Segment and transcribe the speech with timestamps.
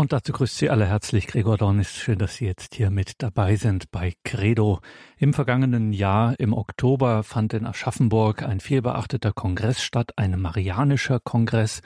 [0.00, 1.94] Und dazu grüßt Sie alle herzlich Gregor Dornis.
[1.94, 4.80] Schön, dass Sie jetzt hier mit dabei sind bei Credo.
[5.18, 11.82] Im vergangenen Jahr, im Oktober, fand in Aschaffenburg ein vielbeachteter Kongress statt, ein marianischer Kongress.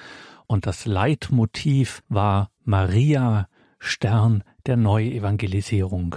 [0.46, 3.48] Und das Leitmotiv war Maria,
[3.80, 6.14] Stern der Neuevangelisierung.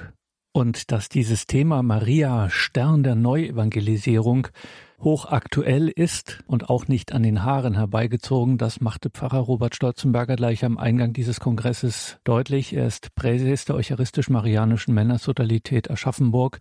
[0.51, 4.49] Und dass dieses Thema Maria, Stern der Neuevangelisierung,
[4.99, 8.57] hochaktuell ist und auch nicht an den Haaren herbeigezogen.
[8.57, 12.73] Das machte Pfarrer Robert Stolzenberger gleich am Eingang dieses Kongresses deutlich.
[12.73, 16.59] Er ist Präses der Eucharistisch-Marianischen Männersodalität Aschaffenburg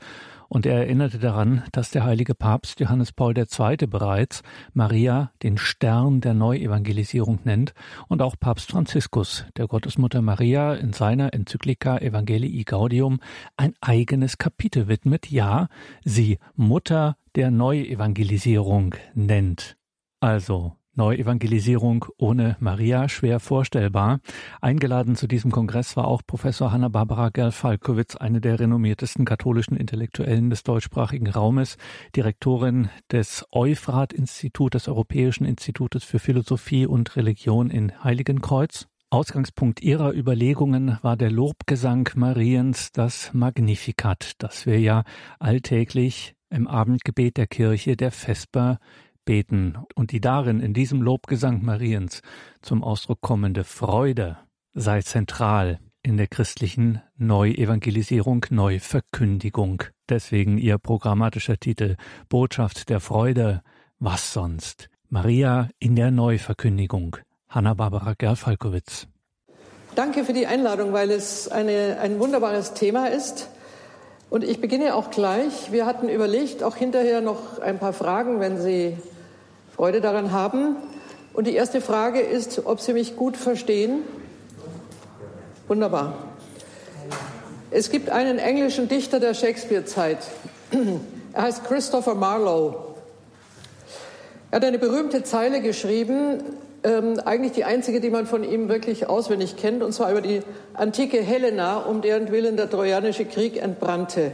[0.49, 3.87] und er erinnerte daran, dass der heilige Papst Johannes Paul II.
[3.87, 4.43] bereits
[4.73, 7.75] Maria den Stern der Neuevangelisierung nennt
[8.09, 13.21] und auch Papst Franziskus, der Gottesmutter Maria, in seiner Enzyklika Evangelii Gaudium
[13.57, 15.69] ein eigenes Kapitel widmet, ja,
[16.05, 19.77] sie Mutter der Neuevangelisierung nennt.
[20.21, 24.21] Also Neuevangelisierung ohne Maria schwer vorstellbar.
[24.61, 30.63] Eingeladen zu diesem Kongress war auch Professor Hanna-Barbara Gerl-Falkowitz, eine der renommiertesten katholischen Intellektuellen des
[30.63, 31.77] deutschsprachigen Raumes,
[32.17, 38.89] Direktorin des Euphrat-Institut, des Europäischen Institutes für Philosophie und Religion in Heiligenkreuz.
[39.09, 45.05] Ausgangspunkt ihrer Überlegungen war der Lobgesang Mariens, das Magnificat, das wir ja
[45.39, 48.79] alltäglich im Abendgebet der Kirche der Vesper
[49.27, 52.23] beten und die darin in diesem Lobgesang Mariens
[52.63, 54.39] zum Ausdruck kommende Freude
[54.73, 59.83] sei zentral in der christlichen Neuevangelisierung, Neuverkündigung.
[60.09, 61.97] Deswegen ihr programmatischer Titel
[62.29, 63.63] Botschaft der Freude,
[63.99, 64.89] was sonst?
[65.09, 67.17] Maria in der Neuverkündigung.
[67.49, 69.09] Hanna-Barbara Gerl-Falkowitz.
[69.95, 73.49] Danke für die Einladung, weil es eine, ein wunderbares Thema ist.
[74.29, 75.73] Und ich beginne auch gleich.
[75.73, 78.97] Wir hatten überlegt, auch hinterher noch ein paar Fragen, wenn Sie
[79.77, 80.77] Freude daran haben.
[81.35, 84.01] Und die erste Frage ist, ob Sie mich gut verstehen.
[85.69, 86.15] Wunderbar.
[87.71, 90.19] Es gibt einen englischen Dichter der Shakespeare-Zeit.
[91.35, 92.95] Er heißt Christopher Marlowe.
[94.51, 96.43] Er hat eine berühmte Zeile geschrieben,
[96.83, 100.41] ähm, eigentlich die einzige, die man von ihm wirklich auswendig kennt, und zwar über die
[100.73, 104.33] antike Helena, um deren Willen der Trojanische Krieg entbrannte.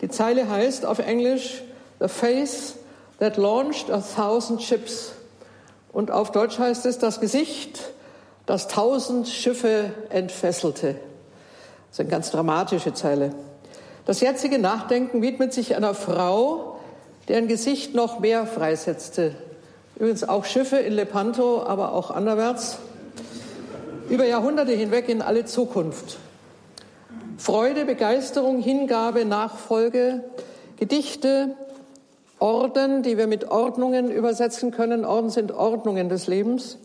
[0.00, 1.64] Die Zeile heißt auf Englisch
[1.98, 2.74] The Face
[3.18, 5.12] that launched a thousand ships.
[5.92, 7.80] Und auf Deutsch heißt es das Gesicht,
[8.46, 10.94] das tausend Schiffe entfesselte.
[10.94, 13.32] Das ist eine ganz dramatische Zeile.
[14.04, 16.78] Das jetzige Nachdenken widmet sich einer Frau,
[17.28, 19.34] deren Gesicht noch mehr freisetzte.
[19.96, 22.78] Übrigens auch Schiffe in Lepanto, aber auch anderwärts.
[24.08, 26.18] Über Jahrhunderte hinweg in alle Zukunft.
[27.36, 30.24] Freude, Begeisterung, Hingabe, Nachfolge,
[30.76, 31.54] Gedichte,
[32.38, 35.04] Orden, die wir mit Ordnungen übersetzen können.
[35.04, 36.78] Orden sind Ordnungen des Lebens.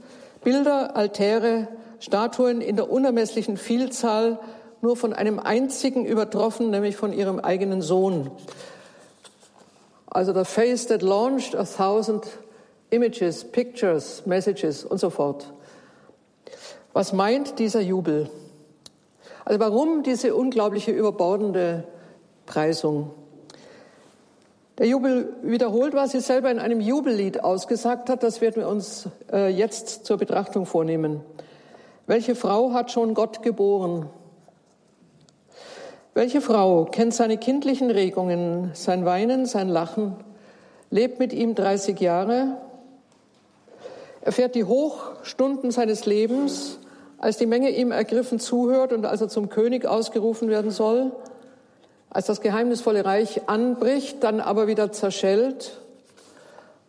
[0.44, 1.68] Bilder, Altäre,
[2.00, 4.40] Statuen in der unermesslichen Vielzahl,
[4.82, 8.30] nur von einem einzigen übertroffen, nämlich von ihrem eigenen Sohn.
[10.08, 12.26] Also the face that launched a thousand
[12.90, 15.52] images, pictures, messages und so fort.
[16.92, 18.30] Was meint dieser Jubel?
[19.46, 21.86] Also warum diese unglaubliche überbordende
[22.46, 23.12] Preisung?
[24.80, 28.24] Der Jubel wiederholt, was sie selber in einem Jubellied ausgesagt hat.
[28.24, 31.22] Das werden wir uns äh, jetzt zur Betrachtung vornehmen.
[32.08, 34.10] Welche Frau hat schon Gott geboren?
[36.16, 40.16] Welche Frau kennt seine kindlichen Regungen, sein Weinen, sein Lachen,
[40.90, 42.58] lebt mit ihm 30 Jahre,
[44.22, 46.80] erfährt die Hochstunden seines Lebens,
[47.20, 51.12] als die Menge ihm ergriffen zuhört und als er zum König ausgerufen werden soll,
[52.14, 55.80] als das geheimnisvolle Reich anbricht, dann aber wieder zerschellt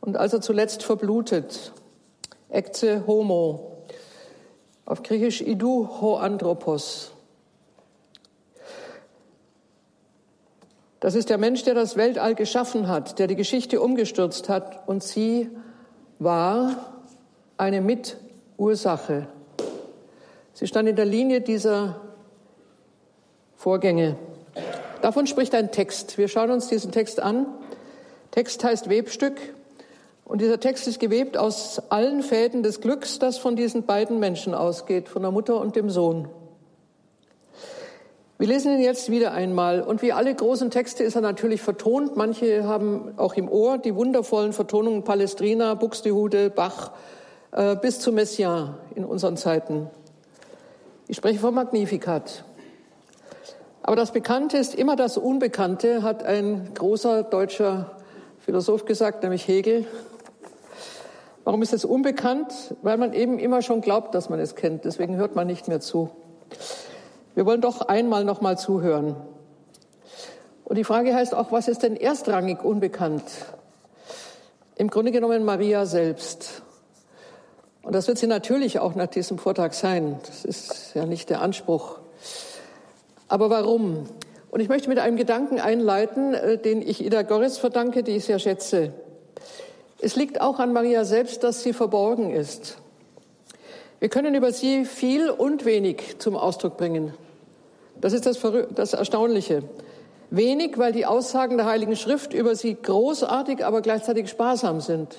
[0.01, 1.73] und als er zuletzt verblutet.
[2.51, 3.73] Ekce homo.
[4.85, 7.11] Auf Griechisch idu ho anthropos.
[11.01, 15.03] Das ist der Mensch, der das Weltall geschaffen hat, der die Geschichte umgestürzt hat und
[15.03, 15.51] sie
[16.19, 16.77] war
[17.57, 19.27] eine Mitursache.
[20.53, 22.01] Sie stand in der Linie dieser
[23.57, 24.17] Vorgänge.
[25.05, 26.17] Davon spricht ein Text.
[26.17, 27.45] Wir schauen uns diesen Text an.
[28.31, 29.35] Text heißt Webstück.
[30.25, 34.55] Und dieser Text ist gewebt aus allen Fäden des Glücks, das von diesen beiden Menschen
[34.55, 36.31] ausgeht, von der Mutter und dem Sohn.
[38.39, 39.83] Wir lesen ihn jetzt wieder einmal.
[39.83, 42.17] Und wie alle großen Texte ist er natürlich vertont.
[42.17, 46.93] Manche haben auch im Ohr die wundervollen Vertonungen Palestrina, Buxtehude, Bach
[47.53, 49.91] äh, bis zu Messiaen in unseren Zeiten.
[51.09, 52.47] Ich spreche vom Magnificat.
[53.87, 57.91] Aber das Bekannte ist immer das Unbekannte, hat ein großer deutscher
[58.39, 59.87] Philosoph gesagt, nämlich Hegel.
[61.45, 62.75] Warum ist es unbekannt?
[62.81, 64.87] Weil man eben immer schon glaubt, dass man es kennt.
[64.87, 66.09] Deswegen hört man nicht mehr zu.
[67.35, 69.17] Wir wollen doch einmal noch mal zuhören.
[70.65, 73.25] Und die Frage heißt auch, was ist denn erstrangig unbekannt?
[74.77, 76.63] Im Grunde genommen Maria selbst.
[77.83, 80.21] Und das wird sie natürlich auch nach diesem Vortrag sein.
[80.25, 81.99] Das ist ja nicht der Anspruch.
[83.29, 84.05] Aber warum?
[84.51, 88.25] Und ich möchte mit einem Gedanken einleiten, äh, den ich Ida Goris verdanke, die ich
[88.25, 88.93] sehr schätze.
[90.01, 92.79] Es liegt auch an Maria selbst, dass sie verborgen ist.
[94.01, 97.15] Wir können über sie viel und wenig zum Ausdruck bringen.
[98.01, 98.39] Das ist das,
[98.75, 99.63] das Erstaunliche.
[100.31, 105.17] Wenig, weil die Aussagen der Heiligen Schrift über sie großartig, aber gleichzeitig sparsam sind.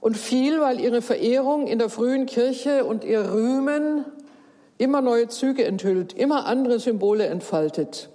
[0.00, 4.06] Und viel, weil ihre Verehrung in der frühen Kirche und ihr Rühmen
[4.80, 8.08] immer neue Züge enthüllt, immer andere Symbole entfaltet.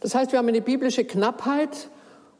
[0.00, 1.88] Das heißt, wir haben eine biblische Knappheit,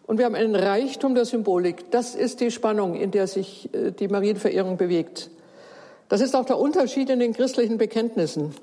[0.07, 1.91] und wir haben einen Reichtum der Symbolik.
[1.91, 5.31] Das ist die Spannung, in der sich äh, die Marienverehrung bewegt.
[6.09, 8.55] Das ist auch der Unterschied in den christlichen Bekenntnissen.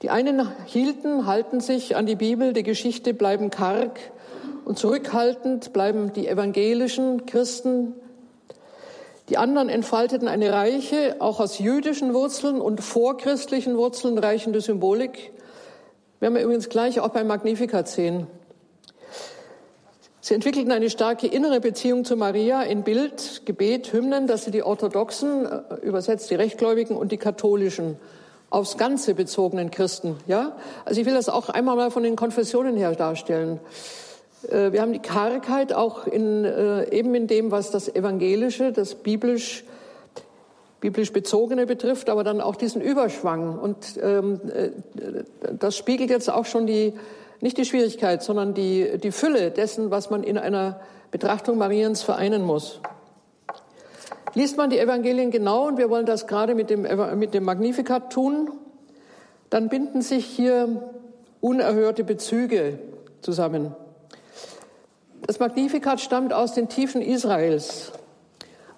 [0.00, 4.00] Die einen hielten, halten sich an die Bibel, die Geschichte bleiben karg
[4.64, 7.92] und zurückhaltend bleiben die evangelischen Christen.
[9.30, 15.30] Die anderen entfalteten eine reiche, auch aus jüdischen Wurzeln und vorchristlichen Wurzeln reichende Symbolik.
[16.18, 18.26] Werden wir übrigens gleich auch beim Magnificat sehen.
[20.20, 24.64] Sie entwickelten eine starke innere Beziehung zu Maria in Bild, Gebet, Hymnen, dass sie die
[24.64, 27.98] orthodoxen, äh, übersetzt die rechtgläubigen und die katholischen,
[28.50, 30.56] aufs Ganze bezogenen Christen, ja?
[30.84, 33.60] Also ich will das auch einmal mal von den Konfessionen her darstellen.
[34.48, 38.94] Äh, wir haben die Kargheit auch in, äh, eben in dem, was das Evangelische, das
[38.94, 39.64] biblisch,
[40.80, 43.58] biblisch Bezogene betrifft, aber dann auch diesen Überschwang.
[43.58, 44.40] Und ähm,
[45.58, 46.94] das spiegelt jetzt auch schon die
[47.40, 52.42] nicht die Schwierigkeit, sondern die, die Fülle dessen, was man in einer Betrachtung Mariens vereinen
[52.42, 52.80] muss.
[54.34, 56.86] Liest man die Evangelien genau, und wir wollen das gerade mit dem,
[57.18, 58.50] mit dem Magnificat tun,
[59.48, 60.90] dann binden sich hier
[61.40, 62.78] unerhörte Bezüge
[63.22, 63.74] zusammen.
[65.26, 67.92] Das Magnificat stammt aus den Tiefen Israels.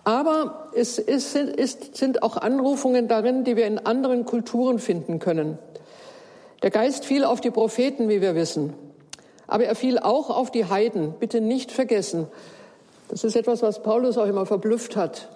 [0.05, 5.59] Aber es ist, ist, sind auch Anrufungen darin, die wir in anderen Kulturen finden können.
[6.63, 8.75] Der Geist fiel auf die Propheten, wie wir wissen.
[9.47, 11.15] Aber er fiel auch auf die Heiden.
[11.19, 12.27] Bitte nicht vergessen.
[13.09, 15.29] Das ist etwas, was Paulus auch immer verblüfft hat.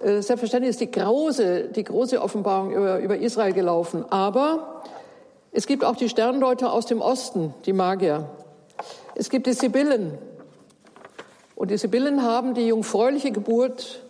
[0.00, 4.04] Äh, selbstverständlich ist die große, die große Offenbarung über, über Israel gelaufen.
[4.10, 4.82] Aber
[5.50, 8.28] es gibt auch die Sterndeuter aus dem Osten, die Magier.
[9.14, 10.18] Es gibt die Sibyllen.
[11.58, 14.04] Und die Sibyllen haben die jungfräuliche Geburt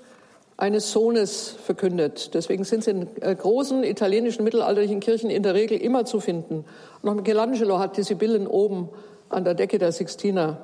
[0.59, 2.35] eines Sohnes verkündet.
[2.35, 6.67] Deswegen sind sie in äh, großen italienischen mittelalterlichen Kirchen in der Regel immer zu finden.
[7.03, 8.91] Auch Michelangelo hat die Sibyllen oben
[9.31, 10.59] an der Decke der Sixtina.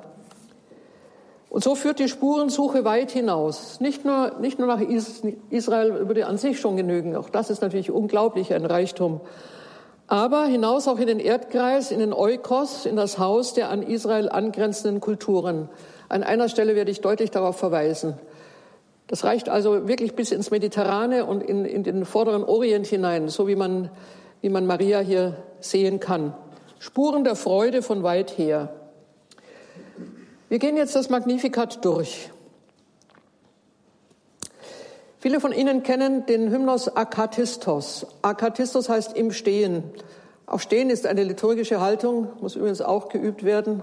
[1.49, 3.81] Und so führt die Spurensuche weit hinaus.
[3.81, 4.83] Nicht nur, nicht nur nach
[5.49, 7.17] Israel würde an sich schon genügen.
[7.17, 9.23] Auch das ist natürlich unglaublich ein Reichtum.
[10.07, 14.29] Aber hinaus auch in den Erdkreis, in den Eukos, in das Haus der an Israel
[14.29, 15.71] angrenzenden Kulturen.
[16.15, 18.15] An einer Stelle werde ich deutlich darauf verweisen.
[19.09, 23.49] Das reicht also wirklich bis ins Mediterrane und in, in den vorderen Orient hinein, so
[23.49, 23.91] wie man,
[24.41, 26.33] wie man Maria hier sehen kann.
[26.79, 28.73] Spuren der Freude von weit her.
[30.49, 32.31] Wir gehen jetzt das Magnificat durch.
[35.19, 38.07] Viele von Ihnen kennen den Hymnos Akatistos.
[38.23, 39.83] Akatistos heißt im Stehen.
[40.47, 43.83] Auch Stehen ist eine liturgische Haltung, muss übrigens auch geübt werden.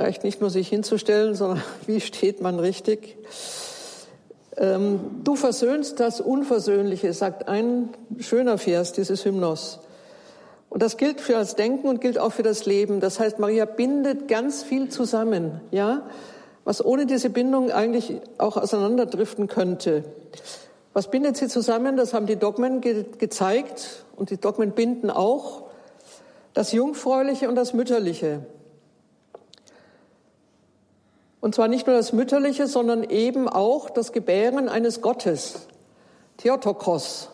[0.00, 3.18] Reicht nicht nur sich hinzustellen, sondern wie steht man richtig.
[4.56, 9.80] Ähm, du versöhnst das Unversöhnliche, sagt ein schöner Vers dieses Hymnos.
[10.70, 13.00] Und das gilt für das Denken und gilt auch für das Leben.
[13.00, 16.08] Das heißt, Maria bindet ganz viel zusammen, ja,
[16.64, 20.04] was ohne diese Bindung eigentlich auch auseinanderdriften könnte.
[20.94, 21.98] Was bindet sie zusammen?
[21.98, 25.64] Das haben die Dogmen ge gezeigt und die Dogmen binden auch
[26.54, 28.46] das Jungfräuliche und das Mütterliche.
[31.40, 35.66] Und zwar nicht nur das Mütterliche, sondern eben auch das Gebären eines Gottes.
[36.36, 37.30] Theotokos.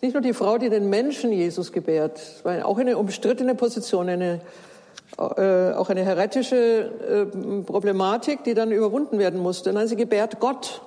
[0.00, 2.16] Nicht nur die Frau, die den Menschen Jesus gebärt.
[2.16, 4.40] Das war auch eine umstrittene Position, eine,
[5.18, 9.72] äh, auch eine heretische äh, Problematik, die dann überwunden werden musste.
[9.72, 10.82] Nein, sie gebärt Gott.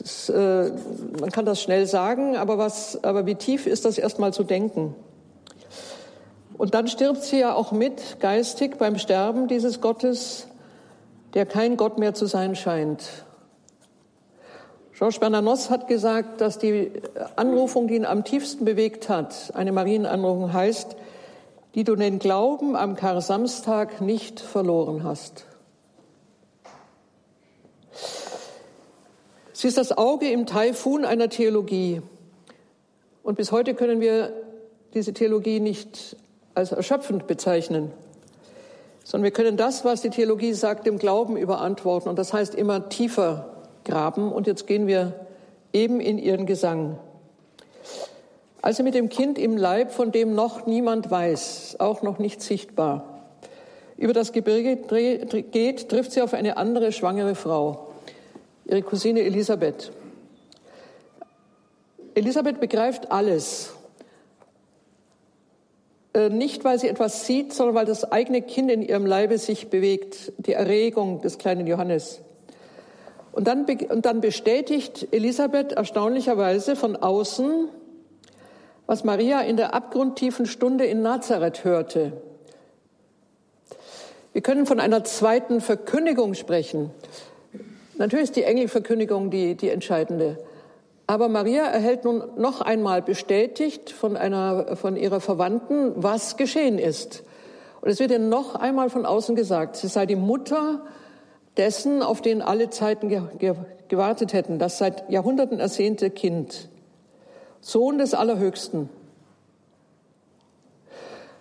[0.00, 0.70] Ist, äh,
[1.20, 4.94] man kann das schnell sagen, aber, was, aber wie tief ist das erstmal zu denken?
[6.58, 10.46] Und dann stirbt sie ja auch mit, geistig, beim Sterben dieses Gottes
[11.34, 13.02] der kein Gott mehr zu sein scheint.
[14.96, 16.90] Georges Bernanos hat gesagt, dass die
[17.36, 20.96] Anrufung, die ihn am tiefsten bewegt hat, eine Marienanrufung heißt,
[21.74, 25.44] die du den Glauben am Kar-Samstag nicht verloren hast.
[29.52, 32.00] Sie ist das Auge im Taifun einer Theologie.
[33.22, 34.32] Und bis heute können wir
[34.94, 36.16] diese Theologie nicht
[36.54, 37.92] als erschöpfend bezeichnen,
[39.06, 42.08] sondern wir können das, was die Theologie sagt, dem Glauben überantworten.
[42.08, 43.48] Und das heißt immer tiefer
[43.84, 44.32] graben.
[44.32, 45.12] Und jetzt gehen wir
[45.72, 46.98] eben in ihren Gesang.
[48.62, 52.42] Als sie mit dem Kind im Leib, von dem noch niemand weiß, auch noch nicht
[52.42, 53.20] sichtbar,
[53.96, 57.92] über das Gebirge geht, trifft sie auf eine andere schwangere Frau,
[58.64, 59.92] ihre Cousine Elisabeth.
[62.16, 63.75] Elisabeth begreift alles.
[66.16, 69.68] Äh, nicht, weil sie etwas sieht, sondern weil das eigene Kind in ihrem Leibe sich
[69.68, 72.22] bewegt, die Erregung des kleinen Johannes.
[73.32, 77.68] Und dann, und dann bestätigt Elisabeth erstaunlicherweise von außen,
[78.86, 82.12] was Maria in der abgrundtiefen Stunde in Nazareth hörte.
[84.32, 86.92] Wir können von einer zweiten Verkündigung sprechen.
[87.98, 90.38] Natürlich ist die Engelverkündigung die, die entscheidende.
[91.06, 97.22] Aber Maria erhält nun noch einmal bestätigt von einer, von ihrer Verwandten, was geschehen ist.
[97.80, 100.82] Und es wird ihr noch einmal von außen gesagt, sie sei die Mutter
[101.56, 103.54] dessen, auf den alle Zeiten ge ge
[103.88, 106.68] gewartet hätten, das seit Jahrhunderten ersehnte Kind,
[107.60, 108.88] Sohn des Allerhöchsten.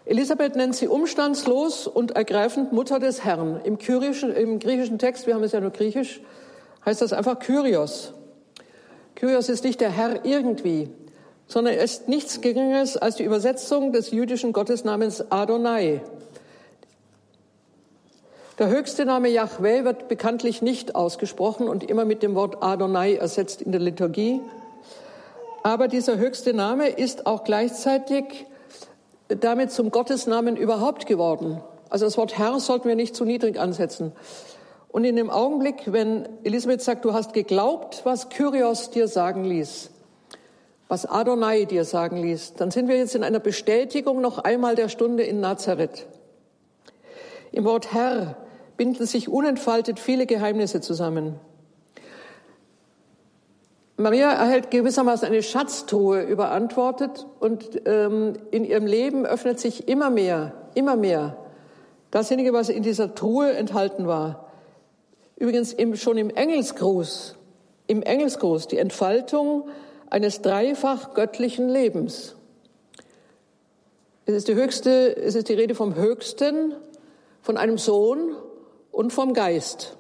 [0.06, 3.60] Elisabeth nennt sie umstandslos und ergreifend Mutter des Herrn.
[3.64, 6.22] Im, kyrischen, im griechischen Text, wir haben es ja nur griechisch,
[6.86, 8.14] heißt das einfach Kyrios.
[9.16, 10.90] Kyrios ist nicht der Herr irgendwie,
[11.48, 16.02] sondern er ist nichts Geringeres als die Übersetzung des jüdischen Gottesnamens Adonai.
[18.58, 23.62] Der höchste Name Yahweh wird bekanntlich nicht ausgesprochen und immer mit dem Wort Adonai ersetzt
[23.62, 24.40] in der Liturgie.
[25.64, 28.46] Aber dieser höchste Name ist auch gleichzeitig
[29.28, 31.62] damit zum Gottesnamen überhaupt geworden.
[31.90, 34.12] Also das Wort Herr sollten wir nicht zu niedrig ansetzen.
[34.96, 39.90] Und in dem Augenblick, wenn Elisabeth sagt, du hast geglaubt, was Kyrios dir sagen ließ,
[40.88, 44.88] was Adonai dir sagen ließ, dann sind wir jetzt in einer Bestätigung noch einmal der
[44.88, 46.08] Stunde in Nazareth.
[47.52, 48.38] Im Wort Herr
[48.78, 51.42] binden sich unentfaltet viele Geheimnisse zusammen.
[53.98, 60.54] Maria erhält gewissermaßen eine Schatztruhe überantwortet und ähm, in ihrem Leben öffnet sich immer mehr,
[60.74, 61.36] immer mehr
[62.12, 64.45] dasjenige, was in dieser Truhe enthalten war.
[65.38, 67.36] Übrigens im, schon im Engelsgruß,
[67.88, 69.68] im Engelsgruß die Entfaltung
[70.10, 72.36] eines dreifach göttlichen Lebens.
[74.26, 76.74] Es ist die höchste, es ist die Rede vom Höchsten,
[77.42, 78.36] von einem Sohn
[78.92, 79.98] und vom Geist.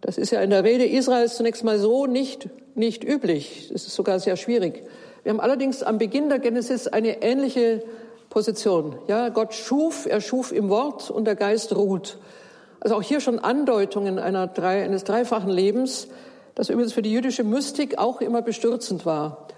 [0.00, 3.70] Das ist ja in der Rede Israels zunächst mal so nicht, nicht üblich.
[3.74, 4.84] Es ist sogar sehr schwierig.
[5.22, 7.82] Wir haben allerdings am Beginn der Genesis eine ähnliche
[8.28, 8.98] Position.
[9.08, 12.18] Ja, Gott schuf, er schuf im Wort und der Geist ruht.
[12.84, 16.08] Also auch hier schon Andeutungen einer eines dreifachen Lebens,
[16.54, 19.48] das übrigens für die jüdische Mystik auch immer bestürzend war.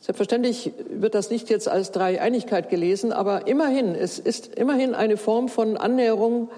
[0.00, 5.48] Selbstverständlich wird das nicht jetzt als Dreieinigkeit gelesen, aber immerhin, es ist immerhin eine Form
[5.48, 6.50] von Annäherung,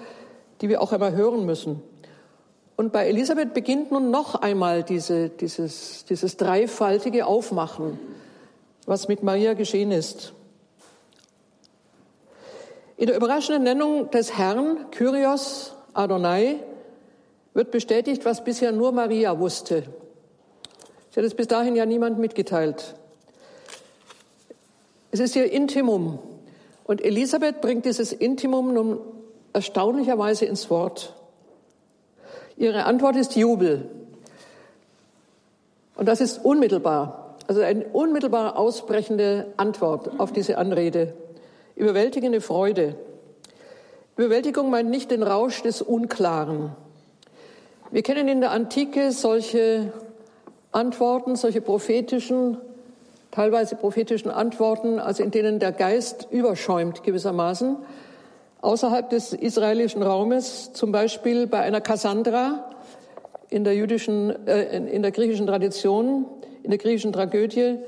[0.61, 1.83] die wir auch einmal hören müssen.
[2.75, 7.99] Und bei Elisabeth beginnt nun noch einmal diese, dieses, dieses dreifaltige Aufmachen,
[8.87, 10.33] was mit Maria geschehen ist.
[12.97, 16.59] In der überraschenden Nennung des Herrn, Kyrios, Adonai
[17.53, 19.83] wird bestätigt, was bisher nur Maria wusste.
[21.11, 22.95] Sie hat es bis dahin ja niemand mitgeteilt.
[25.11, 26.19] Es ist ihr Intimum.
[26.83, 28.99] Und Elisabeth bringt dieses Intimum nun
[29.53, 31.13] erstaunlicherweise ins Wort.
[32.57, 33.89] Ihre Antwort ist Jubel.
[35.95, 41.13] Und das ist unmittelbar, also eine unmittelbar ausbrechende Antwort auf diese Anrede.
[41.75, 42.95] Überwältigende Freude.
[44.17, 46.71] Überwältigung meint nicht den Rausch des Unklaren.
[47.91, 49.91] Wir kennen in der Antike solche
[50.71, 52.57] Antworten, solche prophetischen,
[53.31, 57.75] teilweise prophetischen Antworten, also in denen der Geist überschäumt gewissermaßen.
[58.61, 62.69] Außerhalb des israelischen Raumes, zum Beispiel bei einer Kassandra
[63.49, 66.25] in der jüdischen, äh, in der griechischen Tradition,
[66.63, 67.79] in der griechischen Tragödie.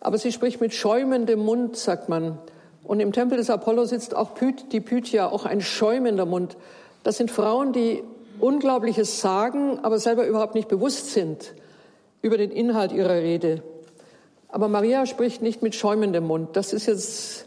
[0.00, 2.38] Aber sie spricht mit schäumendem Mund, sagt man.
[2.88, 6.56] Und im Tempel des Apollo sitzt auch Pyth, die Pythia, auch ein schäumender Mund.
[7.02, 8.02] Das sind Frauen, die
[8.40, 11.52] Unglaubliches sagen, aber selber überhaupt nicht bewusst sind
[12.22, 13.62] über den Inhalt ihrer Rede.
[14.48, 16.56] Aber Maria spricht nicht mit schäumendem Mund.
[16.56, 17.44] Das ist jetzt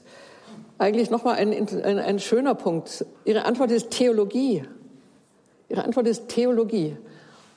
[0.78, 3.04] eigentlich nochmal ein, ein, ein schöner Punkt.
[3.26, 4.64] Ihre Antwort ist Theologie.
[5.70, 6.96] Ihre Antwort ist Theologie.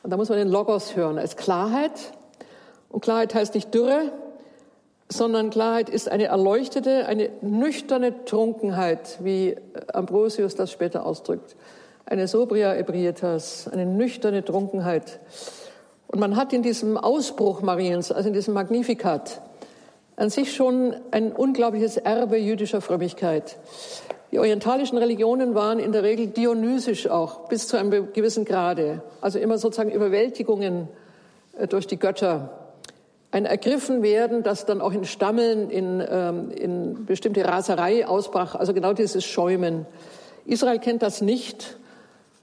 [0.02, 2.14] Und da muss man den Logos hören als Klarheit.
[2.88, 4.10] Und Klarheit heißt nicht Dürre,
[5.16, 9.56] sondern Klarheit ist eine erleuchtete, eine nüchterne Trunkenheit, wie
[9.92, 11.56] Ambrosius das später ausdrückt.
[12.04, 15.20] Eine sobria ebrietas, eine nüchterne Trunkenheit.
[16.08, 19.40] Und man hat in diesem Ausbruch Mariens, also in diesem Magnificat,
[20.16, 23.56] an sich schon ein unglaubliches Erbe jüdischer Frömmigkeit.
[24.30, 29.02] Die orientalischen Religionen waren in der Regel dionysisch auch, bis zu einem gewissen Grade.
[29.20, 30.88] Also immer sozusagen Überwältigungen
[31.56, 32.63] äh, durch die Götter.
[33.34, 38.54] Ein Ergriffenwerden, das dann auch in Stammeln, in, ähm, in bestimmte Raserei ausbrach.
[38.54, 39.86] Also genau dieses Schäumen.
[40.46, 41.76] Israel kennt das nicht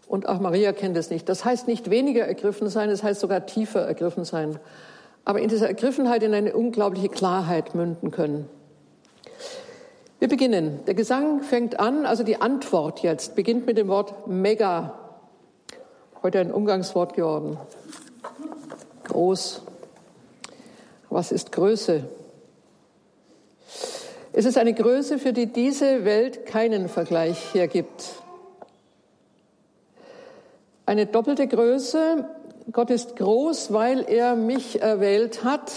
[0.10, 1.30] und auch Maria kennt es nicht.
[1.30, 4.60] Das heißt nicht weniger ergriffen sein, es das heißt sogar tiefer ergriffen sein.
[5.24, 8.50] Aber in dieser Ergriffenheit in eine unglaubliche Klarheit münden können.
[10.20, 10.82] Wir beginnen.
[10.88, 15.00] Der Gesang fängt an, also die Antwort jetzt beginnt mit dem Wort mega.
[16.22, 17.56] Heute ein Umgangswort geworden.
[19.06, 19.62] Groß.
[21.12, 22.06] Was ist Größe?
[24.32, 28.14] Es ist eine Größe, für die diese Welt keinen Vergleich hergibt.
[30.86, 32.30] Eine doppelte Größe.
[32.72, 35.74] Gott ist groß, weil er mich erwählt hat.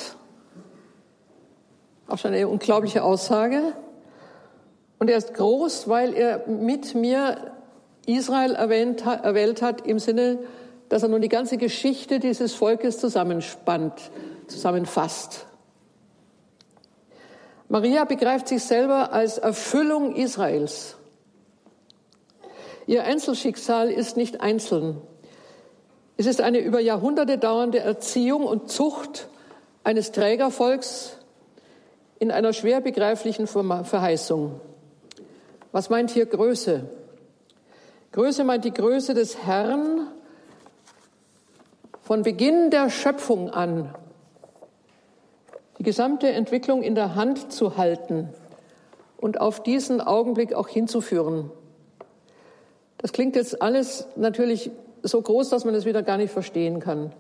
[2.07, 3.61] Auch schon eine unglaubliche Aussage.
[5.01, 7.51] Und er ist groß, weil er mit mir
[8.07, 10.39] Israel erwähnt, erwählt hat im Sinne,
[10.89, 14.13] dass er nun die ganze Geschichte dieses Volkes zusammenspannt,
[14.47, 15.47] zusammenfasst.
[17.69, 20.97] Maria begreift sich selber als Erfüllung Israels.
[22.87, 25.01] Ihr Einzelschicksal ist nicht einzeln.
[26.17, 29.29] Es ist eine über Jahrhunderte dauernde Erziehung und Zucht
[29.83, 31.19] eines Trägervolks
[32.19, 34.61] in einer schwer begreiflichen Verheißung.
[35.73, 36.89] Was meint hier Größe?
[38.13, 40.07] Größe meint die Größe des Herrn
[42.01, 43.93] von Beginn der Schöpfung an.
[45.85, 48.31] Die gesamte Entwicklung in der Hand zu halten
[49.19, 51.51] und auf diesen Augenblick auch hinzuführen.
[52.97, 54.71] Das klingt jetzt alles natürlich
[55.03, 57.13] so groß, dass man es wieder gar nicht verstehen kann.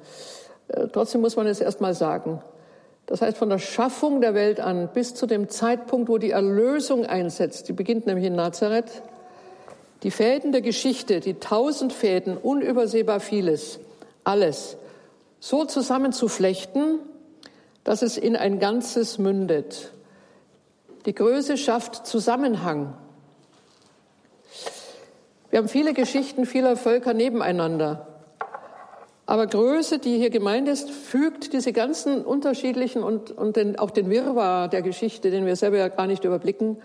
[0.68, 2.40] Äh, trotzdem muss man es erst mal sagen.
[3.04, 7.04] Das heißt, von der Schaffung der Welt an bis zu dem Zeitpunkt, wo die Erlösung
[7.04, 9.02] einsetzt, die beginnt nämlich in Nazareth,
[10.04, 13.78] die Fäden der Geschichte, die tausend Fäden, unübersehbar vieles,
[14.24, 14.78] alles,
[15.38, 17.00] so zusammenzuflechten,
[17.84, 19.92] dass es in ein Ganzes mündet.
[21.06, 22.94] Die Größe schafft Zusammenhang.
[25.50, 28.08] Wir haben viele Geschichten vieler Völker nebeneinander.
[29.26, 34.10] Aber Größe, die hier gemeint ist, fügt diese ganzen unterschiedlichen und, und den, auch den
[34.10, 36.78] Wirrwarr der Geschichte, den wir selber ja gar nicht überblicken,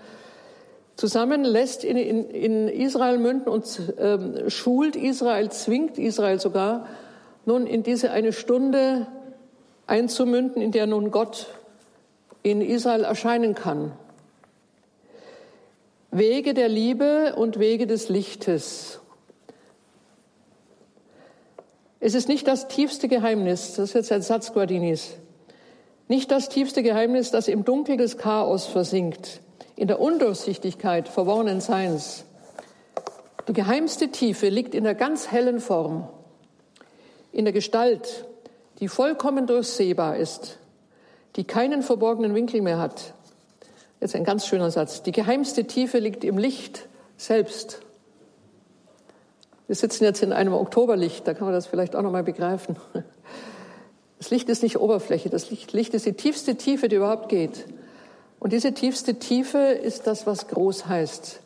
[0.95, 6.85] zusammen, lässt in, in, in Israel münden und ähm, schult Israel, zwingt Israel sogar,
[7.45, 9.07] nun in diese eine Stunde
[9.89, 11.47] einzumünden, in der nun Gott
[12.43, 13.91] in Israel erscheinen kann.
[16.11, 18.99] Wege der Liebe und Wege des Lichtes.
[21.99, 25.17] Es ist nicht das tiefste Geheimnis, das ist jetzt ein Satz Guardinis,
[26.07, 29.41] nicht das tiefste Geheimnis, das im Dunkel des Chaos versinkt,
[29.75, 32.23] in der Undurchsichtigkeit verworrenen Seins.
[33.47, 36.07] Die geheimste Tiefe liegt in der ganz hellen Form,
[37.31, 38.25] in der Gestalt,
[38.79, 40.57] die vollkommen durchsehbar ist,
[41.35, 43.13] die keinen verborgenen Winkel mehr hat.
[43.99, 45.03] Jetzt ein ganz schöner Satz.
[45.03, 46.87] Die geheimste Tiefe liegt im Licht
[47.17, 47.81] selbst.
[49.67, 52.77] Wir sitzen jetzt in einem Oktoberlicht, da kann man das vielleicht auch noch mal begreifen.
[54.17, 57.65] Das Licht ist nicht Oberfläche, das Licht, Licht ist die tiefste Tiefe, die überhaupt geht.
[58.39, 61.39] Und diese tiefste Tiefe ist das, was groß heißt.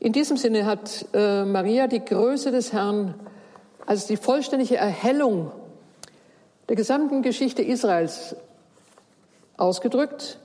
[0.00, 3.14] In diesem Sinne hat äh, Maria die Größe des Herrn
[3.88, 5.50] als die vollständige Erhellung
[6.68, 8.36] der gesamten Geschichte Israels
[9.56, 10.38] ausgedrückt.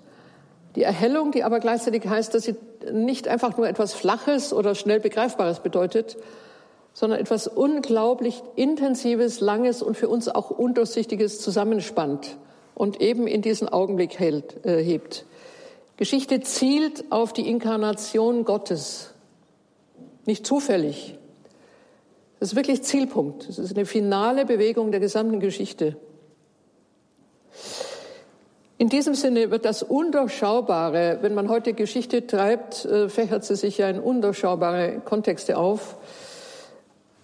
[0.78, 2.56] Die Erhellung, die aber gleichzeitig heißt, dass sie
[2.90, 6.16] nicht einfach nur etwas Flaches oder schnell Begreifbares bedeutet,
[6.94, 12.38] sondern etwas unglaublich Intensives, Langes und für uns auch Undurchsichtiges zusammenspannt
[12.76, 15.26] und eben in diesen Augenblick hält, äh, hebt.
[15.98, 19.10] Geschichte zielt auf die Inkarnation Gottes.
[20.26, 21.18] Nicht zufällig.
[22.44, 23.48] Das ist wirklich Zielpunkt.
[23.48, 25.96] Das ist eine finale Bewegung der gesamten Geschichte.
[28.78, 33.78] In diesem Sinne wird das Undurchschaubare, wenn man heute Geschichte treibt, äh, fächert sie sich
[33.78, 35.96] ja in undurchschaubare Kontexte auf.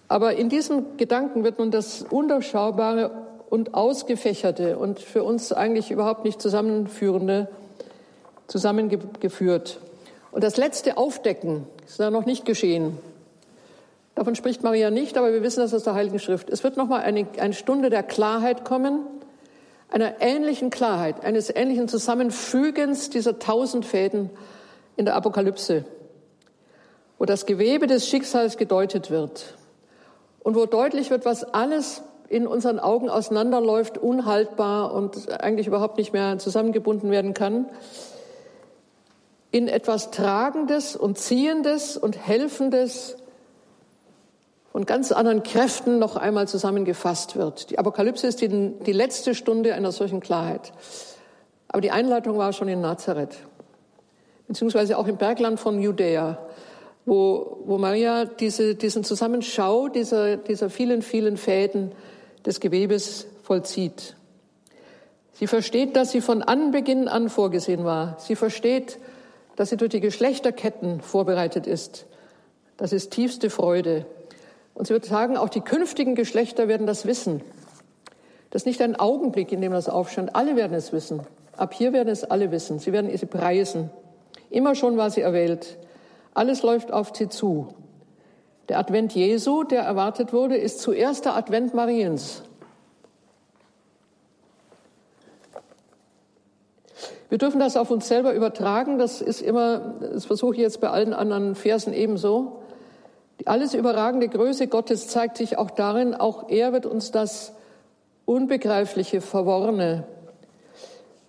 [0.08, 3.10] Aber in diesem Gedanken wird nun das Undurchschaubare
[3.50, 7.50] und Ausgefächerte und für uns eigentlich überhaupt nicht zusammenführende
[8.46, 9.80] zusammengeführt.
[10.32, 12.96] Und das letzte Aufdecken ist da noch nicht geschehen.
[14.14, 16.50] Davon spricht Maria nicht, aber wir wissen das aus der Heiligen Schrift.
[16.50, 19.06] Es wird nochmal eine, eine Stunde der Klarheit kommen,
[19.88, 24.30] einer ähnlichen Klarheit, eines ähnlichen Zusammenfügens dieser tausend Fäden
[24.96, 25.84] in der Apokalypse,
[27.18, 29.56] wo das Gewebe des Schicksals gedeutet wird.
[30.42, 36.12] und wo deutlich wird, was alles in unseren Augen auseinanderläuft, unhaltbar und eigentlich überhaupt nicht
[36.12, 37.66] mehr zusammengebunden werden kann,
[39.50, 43.16] in etwas Tragendes und Ziehendes und Helfendes
[44.72, 47.70] von ganz anderen Kräften noch einmal zusammengefasst wird.
[47.70, 50.72] Die Apokalypse ist die, die letzte Stunde einer solchen Klarheit.
[51.68, 53.36] Aber die Einleitung war schon in Nazareth,
[54.46, 56.38] beziehungsweise auch im Bergland von Judäa,
[57.04, 61.92] wo, wo Maria diese, diesen Zusammenschau dieser, dieser vielen, vielen Fäden
[62.44, 64.16] des Gewebes vollzieht.
[65.32, 68.16] Sie versteht, dass sie von Anbeginn an vorgesehen war.
[68.18, 68.98] Sie versteht,
[69.56, 72.06] dass sie durch die Geschlechterketten vorbereitet ist.
[72.76, 74.06] Das ist tiefste Freude.
[74.80, 77.42] Und sie wird sagen, auch die künftigen Geschlechter werden das wissen.
[78.48, 80.34] Das ist nicht ein Augenblick, in dem das aufscheint.
[80.34, 81.20] Alle werden es wissen.
[81.54, 82.78] Ab hier werden es alle wissen.
[82.78, 83.90] Sie werden sie preisen.
[84.48, 85.76] Immer schon war sie erwählt.
[86.32, 87.74] Alles läuft auf sie zu.
[88.70, 92.42] Der Advent Jesu, der erwartet wurde, ist zuerst der Advent Mariens.
[97.28, 98.98] Wir dürfen das auf uns selber übertragen.
[98.98, 102.59] Das ist immer, das versuche ich jetzt bei allen anderen Versen ebenso.
[103.40, 107.54] Die alles überragende Größe Gottes zeigt sich auch darin, auch er wird uns das
[108.26, 110.04] Unbegreifliche, Verworrene,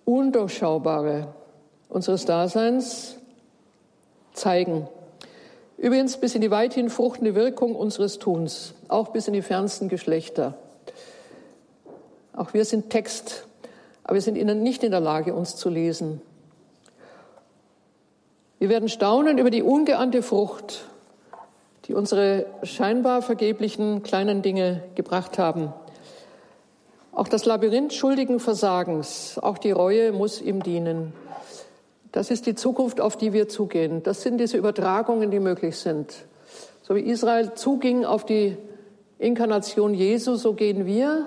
[0.04, 1.28] Undurchschaubare
[1.88, 3.16] unseres Daseins
[4.34, 4.88] zeigen.
[5.78, 10.58] Übrigens bis in die weithin fruchtende Wirkung unseres Tuns, auch bis in die fernsten Geschlechter.
[12.34, 13.46] Auch wir sind Text,
[14.04, 16.20] aber wir sind ihnen nicht in der Lage, uns zu lesen.
[18.58, 20.84] Wir werden staunen über die ungeahnte Frucht,
[21.86, 25.72] die unsere scheinbar vergeblichen kleinen Dinge gebracht haben.
[27.12, 31.12] Auch das Labyrinth schuldigen Versagens, auch die Reue muss ihm dienen.
[32.10, 34.02] Das ist die Zukunft, auf die wir zugehen.
[34.02, 36.14] Das sind diese Übertragungen, die möglich sind.
[36.82, 38.56] So wie Israel zuging auf die
[39.18, 41.26] Inkarnation Jesu, so gehen wir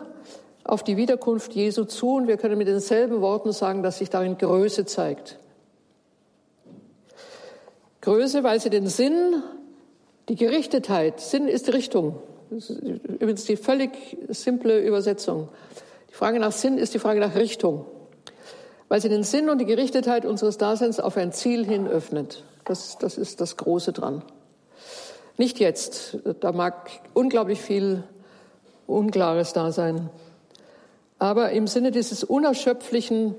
[0.63, 4.37] auf die Wiederkunft Jesu zu und wir können mit denselben Worten sagen, dass sich darin
[4.37, 5.37] Größe zeigt.
[8.01, 9.41] Größe, weil sie den Sinn,
[10.29, 12.21] die Gerichtetheit, Sinn ist Richtung.
[12.49, 13.91] Das ist übrigens die völlig
[14.29, 15.49] simple Übersetzung.
[16.09, 17.85] Die Frage nach Sinn ist die Frage nach Richtung
[18.87, 22.43] weil sie den Sinn und die Gerichtetheit unseres Daseins auf ein Ziel hin öffnet.
[22.65, 24.23] Das, das ist das Große dran.
[25.37, 28.03] Nicht jetzt, da mag unglaublich viel
[28.87, 30.09] Unklares da sein,
[31.17, 33.35] aber im Sinne dieses unerschöpflichen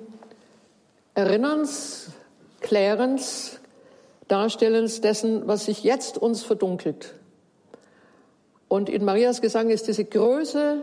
[1.14, 2.08] Erinnerns,
[2.60, 3.60] Klärens,
[4.28, 7.14] Darstellens dessen, was sich jetzt uns verdunkelt.
[8.68, 10.82] Und in Marias Gesang ist diese Größe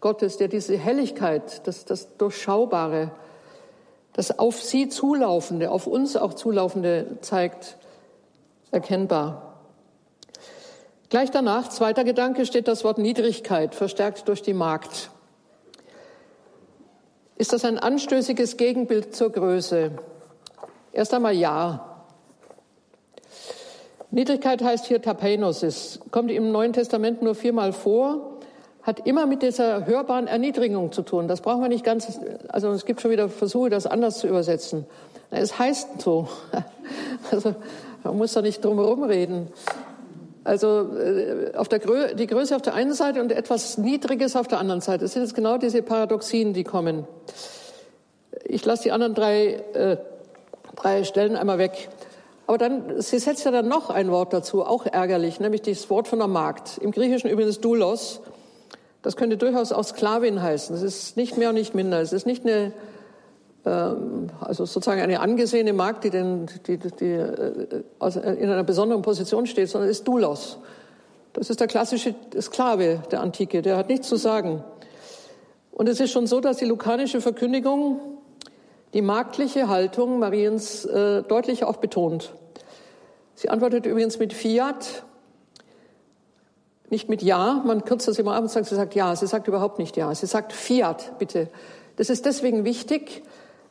[0.00, 3.10] Gottes, der diese Helligkeit, das, das Durchschaubare,
[4.12, 7.76] das auf sie zulaufende, auf uns auch zulaufende zeigt,
[8.70, 9.54] erkennbar.
[11.08, 15.10] Gleich danach, zweiter Gedanke, steht das Wort Niedrigkeit, verstärkt durch die Magd.
[17.36, 19.92] Ist das ein anstößiges Gegenbild zur Größe?
[20.92, 21.93] Erst einmal ja.
[24.14, 28.30] Niedrigkeit heißt hier Tapenosis, kommt im Neuen Testament nur viermal vor
[28.84, 31.26] hat immer mit dieser hörbaren Erniedrigung zu tun.
[31.26, 34.86] Das brauchen wir nicht ganz, also es gibt schon wieder Versuche, das anders zu übersetzen.
[35.30, 36.28] Es heißt so.
[37.30, 37.54] Also
[38.02, 39.48] man muss da nicht drum herum reden.
[40.44, 44.46] Also äh, auf der Grö die Größe auf der einen Seite und etwas Niedriges auf
[44.46, 45.04] der anderen Seite.
[45.04, 47.06] Das sind jetzt genau diese Paradoxien, die kommen.
[48.44, 49.96] Ich lasse die anderen drei, äh,
[50.76, 51.88] drei Stellen einmal weg.
[52.46, 56.08] Aber dann, sie setzt ja dann noch ein Wort dazu, auch ärgerlich, nämlich das Wort
[56.08, 56.78] von der Magd.
[56.78, 58.20] Im Griechischen übrigens Doulos.
[59.02, 60.74] Das könnte durchaus auch Sklavin heißen.
[60.76, 62.00] Es ist nicht mehr und nicht minder.
[62.00, 62.72] Es ist nicht eine,
[63.64, 69.46] ähm, also sozusagen eine angesehene Magd, die, den, die, die äh, in einer besonderen Position
[69.46, 70.58] steht, sondern es ist Doulos.
[71.32, 73.62] Das ist der klassische Sklave der Antike.
[73.62, 74.62] Der hat nichts zu sagen.
[75.72, 78.00] Und es ist schon so, dass die lukanische Verkündigung
[78.94, 82.32] die marktliche Haltung Mariens äh, deutlich auch betont.
[83.34, 85.04] Sie antwortet übrigens mit Fiat,
[86.88, 89.16] nicht mit Ja, man kürzt das immer ab und sagt, sie sagt Ja.
[89.16, 90.14] Sie sagt überhaupt nicht Ja.
[90.14, 91.48] Sie sagt Fiat, bitte.
[91.96, 93.24] Das ist deswegen wichtig,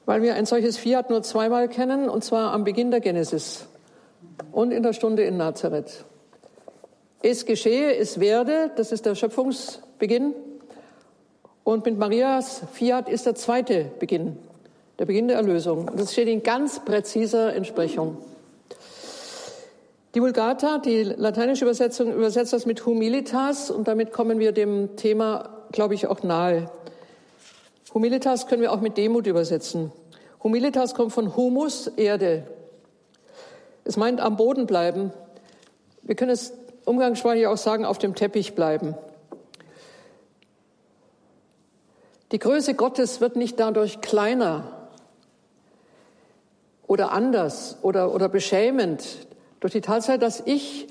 [0.05, 3.67] weil wir ein solches Fiat nur zweimal kennen, und zwar am Beginn der Genesis
[4.51, 6.03] und in der Stunde in Nazareth.
[7.21, 10.33] Es geschehe, es werde, das ist der Schöpfungsbeginn.
[11.63, 14.37] Und mit Marias Fiat ist der zweite Beginn,
[14.99, 15.89] der Beginn der Erlösung.
[15.95, 18.17] Das steht in ganz präziser Entsprechung.
[20.13, 25.49] Die Vulgata, die lateinische Übersetzung, übersetzt das mit humilitas und damit kommen wir dem Thema,
[25.71, 26.69] glaube ich, auch nahe.
[27.93, 29.91] Humilitas können wir auch mit Demut übersetzen.
[30.43, 32.45] Humilitas kommt von Humus, Erde.
[33.85, 35.11] Es meint am Boden bleiben.
[36.03, 36.53] Wir können es
[36.85, 38.95] umgangssprachlich auch sagen, auf dem Teppich bleiben.
[42.31, 44.82] Die Größe Gottes wird nicht dadurch kleiner
[46.87, 49.03] oder anders oder, oder beschämend
[49.59, 50.87] durch die Tatsache, dass ich,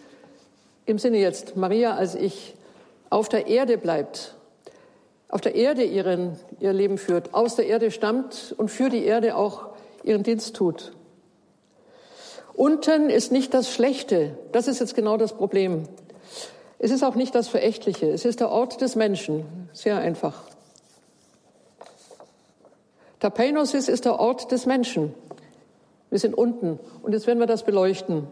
[0.86, 2.54] im Sinne jetzt Maria als ich,
[3.10, 4.34] auf der Erde bleibt,
[5.28, 9.36] auf der Erde ihren, ihr Leben führt, aus der Erde stammt und für die Erde
[9.36, 9.68] auch
[10.04, 10.92] ihren Dienst tut.
[12.54, 15.84] Unten ist nicht das Schlechte, das ist jetzt genau das Problem.
[16.78, 20.42] Es ist auch nicht das Verächtliche, es ist der Ort des Menschen, sehr einfach.
[23.20, 25.14] Tapeinosis ist der Ort des Menschen.
[26.12, 28.26] Wir sind unten und jetzt werden wir das beleuchten.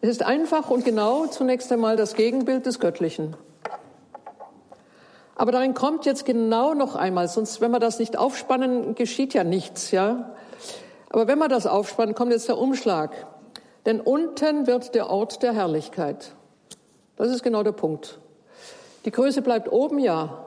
[0.00, 3.34] Es ist einfach und genau zunächst einmal das Gegenbild des Göttlichen.
[5.34, 9.42] Aber darin kommt jetzt genau noch einmal, sonst, wenn wir das nicht aufspannen, geschieht ja
[9.42, 10.36] nichts, ja.
[11.10, 13.26] Aber wenn wir das aufspannen, kommt jetzt der Umschlag.
[13.84, 16.36] Denn unten wird der Ort der Herrlichkeit.
[17.16, 18.20] Das ist genau der Punkt.
[19.04, 20.44] Die Größe bleibt oben, ja.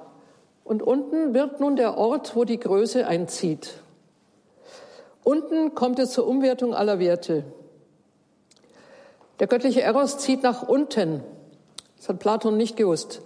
[0.64, 3.82] Und unten wird nun der Ort, wo die Größe einzieht.
[5.26, 7.46] Unten kommt es zur Umwertung aller Werte.
[9.40, 11.24] Der göttliche Eros zieht nach unten.
[11.98, 13.24] Das hat Platon nicht gewusst.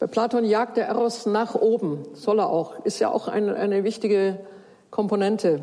[0.00, 2.02] Bei Platon jagt der Eros nach oben.
[2.14, 2.84] Soll er auch.
[2.84, 4.40] Ist ja auch eine, eine wichtige
[4.90, 5.60] Komponente.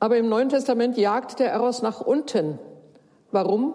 [0.00, 2.58] Aber im Neuen Testament jagt der Eros nach unten.
[3.30, 3.74] Warum?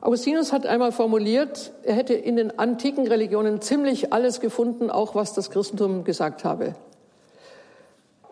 [0.00, 5.34] Augustinus hat einmal formuliert, er hätte in den antiken Religionen ziemlich alles gefunden, auch was
[5.34, 6.76] das Christentum gesagt habe.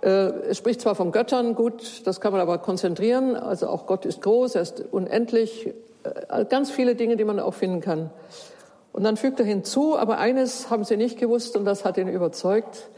[0.07, 4.07] Äh, es spricht zwar von Göttern, gut, das kann man aber konzentrieren, also auch Gott
[4.07, 8.11] ist groß, er ist unendlich, äh, ganz viele Dinge, die man auch finden kann.
[8.93, 12.07] Und dann fügt er hinzu, aber eines haben sie nicht gewusst und das hat ihn
[12.07, 12.89] überzeugt,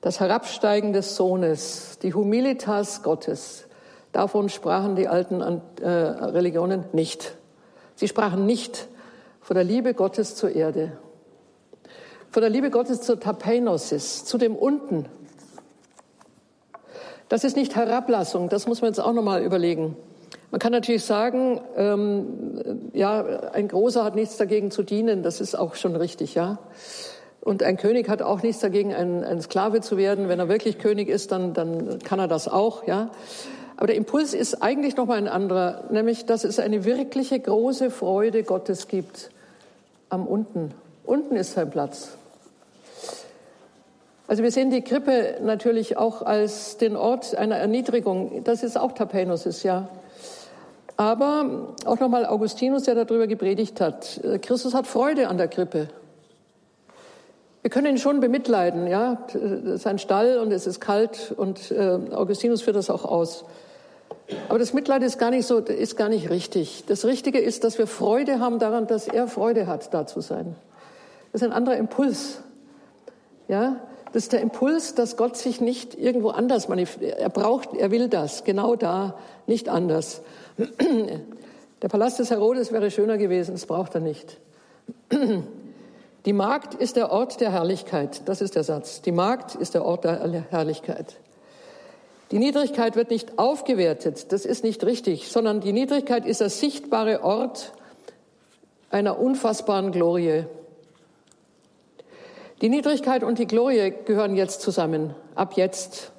[0.00, 3.66] das Herabsteigen des Sohnes, die Humilitas Gottes.
[4.10, 5.40] Davon sprachen die alten
[5.80, 7.36] äh, Religionen nicht.
[7.94, 8.88] Sie sprachen nicht
[9.40, 10.92] von der Liebe Gottes zur Erde,
[12.30, 15.06] von der Liebe Gottes zur Tapeinosis, zu dem Unten.
[17.30, 19.96] Das ist nicht Herablassung, das muss man jetzt auch nochmal überlegen.
[20.50, 25.54] Man kann natürlich sagen, ähm, ja, ein Großer hat nichts dagegen zu dienen, das ist
[25.54, 26.58] auch schon richtig, ja.
[27.40, 30.28] Und ein König hat auch nichts dagegen, ein, ein Sklave zu werden.
[30.28, 33.10] Wenn er wirklich König ist, dann, dann kann er das auch, ja.
[33.76, 37.92] Aber der Impuls ist eigentlich noch mal ein anderer, nämlich, dass es eine wirkliche große
[37.92, 39.30] Freude Gottes gibt
[40.08, 40.74] am unten.
[41.04, 42.16] Unten ist sein Platz.
[44.30, 48.44] Also wir sehen die Krippe natürlich auch als den Ort einer Erniedrigung.
[48.44, 49.88] Das ist auch Tapenosis, ja.
[50.96, 54.20] Aber auch nochmal Augustinus, der darüber gepredigt hat.
[54.42, 55.88] Christus hat Freude an der Krippe.
[57.62, 59.26] Wir können ihn schon bemitleiden, ja.
[59.74, 63.44] Sein Stall und es ist kalt und äh, Augustinus führt das auch aus.
[64.48, 66.84] Aber das Mitleid ist gar nicht so, ist gar nicht richtig.
[66.86, 70.54] Das Richtige ist, dass wir Freude haben daran, dass er Freude hat, da zu sein.
[71.32, 72.42] Das ist ein anderer Impuls.
[73.48, 73.80] Ja,
[74.12, 77.18] das ist der Impuls, dass Gott sich nicht irgendwo anders manifestiert.
[77.18, 80.22] Er braucht, er will das, genau da, nicht anders.
[80.58, 84.38] Der Palast des Herodes wäre schöner gewesen, das braucht er nicht.
[86.26, 89.00] Die Magd ist der Ort der Herrlichkeit, das ist der Satz.
[89.00, 91.16] Die Magd ist der Ort der Herrlichkeit.
[92.30, 97.24] Die Niedrigkeit wird nicht aufgewertet, das ist nicht richtig, sondern die Niedrigkeit ist der sichtbare
[97.24, 97.72] Ort
[98.90, 100.44] einer unfassbaren Glorie.
[102.60, 106.12] Die Niedrigkeit und die Glorie gehören jetzt zusammen, ab jetzt.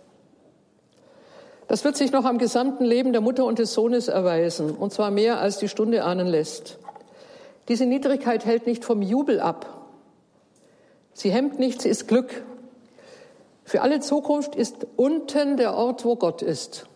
[1.67, 5.12] Das wird sich noch am gesamten Leben der Mutter und des Sohnes erweisen, und zwar
[5.12, 6.80] mehr als die Stunde ahnen lässt.
[7.67, 9.88] Diese Niedrigkeit hält nicht vom Jubel ab.
[11.13, 12.43] Sie hemmt nicht, sie ist Glück.
[13.63, 16.88] Für alle Zukunft ist unten der Ort, wo Gott ist.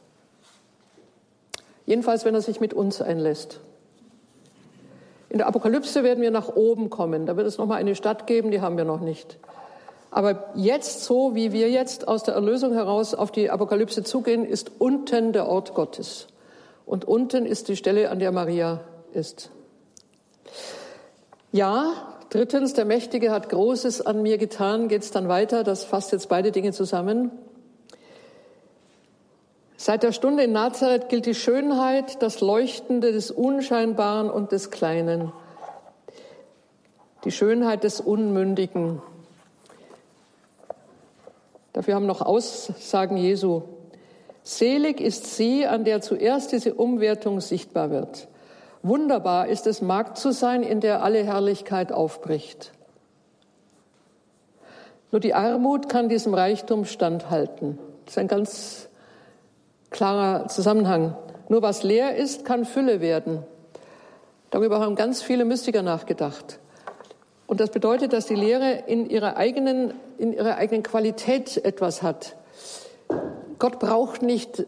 [1.86, 3.62] Jedenfalls, wenn er sich mit uns einlässt.
[5.36, 7.26] In der Apokalypse werden wir nach oben kommen.
[7.26, 9.38] Da wird es nochmal eine Stadt geben, die haben wir noch nicht.
[10.10, 14.72] Aber jetzt, so wie wir jetzt aus der Erlösung heraus auf die Apokalypse zugehen, ist
[14.80, 16.28] unten der Ort Gottes.
[16.86, 18.80] Und unten ist die Stelle, an der Maria
[19.12, 19.52] ist.
[21.52, 21.92] Ja,
[22.30, 24.88] Drittens, der Mächtige hat Großes an mir getan.
[24.88, 25.66] Geht es dann weiter?
[25.66, 27.32] Das fasst jetzt beide Dinge zusammen.
[29.78, 35.34] Seit der Stunde in Nazareth gilt die Schönheit, das Leuchtende des Unscheinbaren und des Kleinen.
[37.26, 39.02] Die Schönheit des Unmündigen.
[41.74, 43.64] Dafür haben noch Aussagen Jesu.
[44.44, 48.30] Selig ist sie, an der zuerst diese Umwertung sichtbar wird.
[48.82, 52.72] Wunderbar ist es, Magd zu sein, in der alle Herrlichkeit aufbricht.
[55.12, 57.80] Nur die Armut kann diesem Reichtum standhalten.
[58.06, 58.90] Das ist ein ganz
[59.96, 61.16] klarer Zusammenhang.
[61.48, 63.44] Nur was leer ist, kann Fülle werden.
[64.52, 66.60] Darüber haben ganz viele Mystiker nachgedacht.
[67.48, 72.36] Und das bedeutet, dass die Lehre in ihrer eigenen, in ihrer eigenen Qualität etwas hat.
[73.58, 74.66] Gott braucht nicht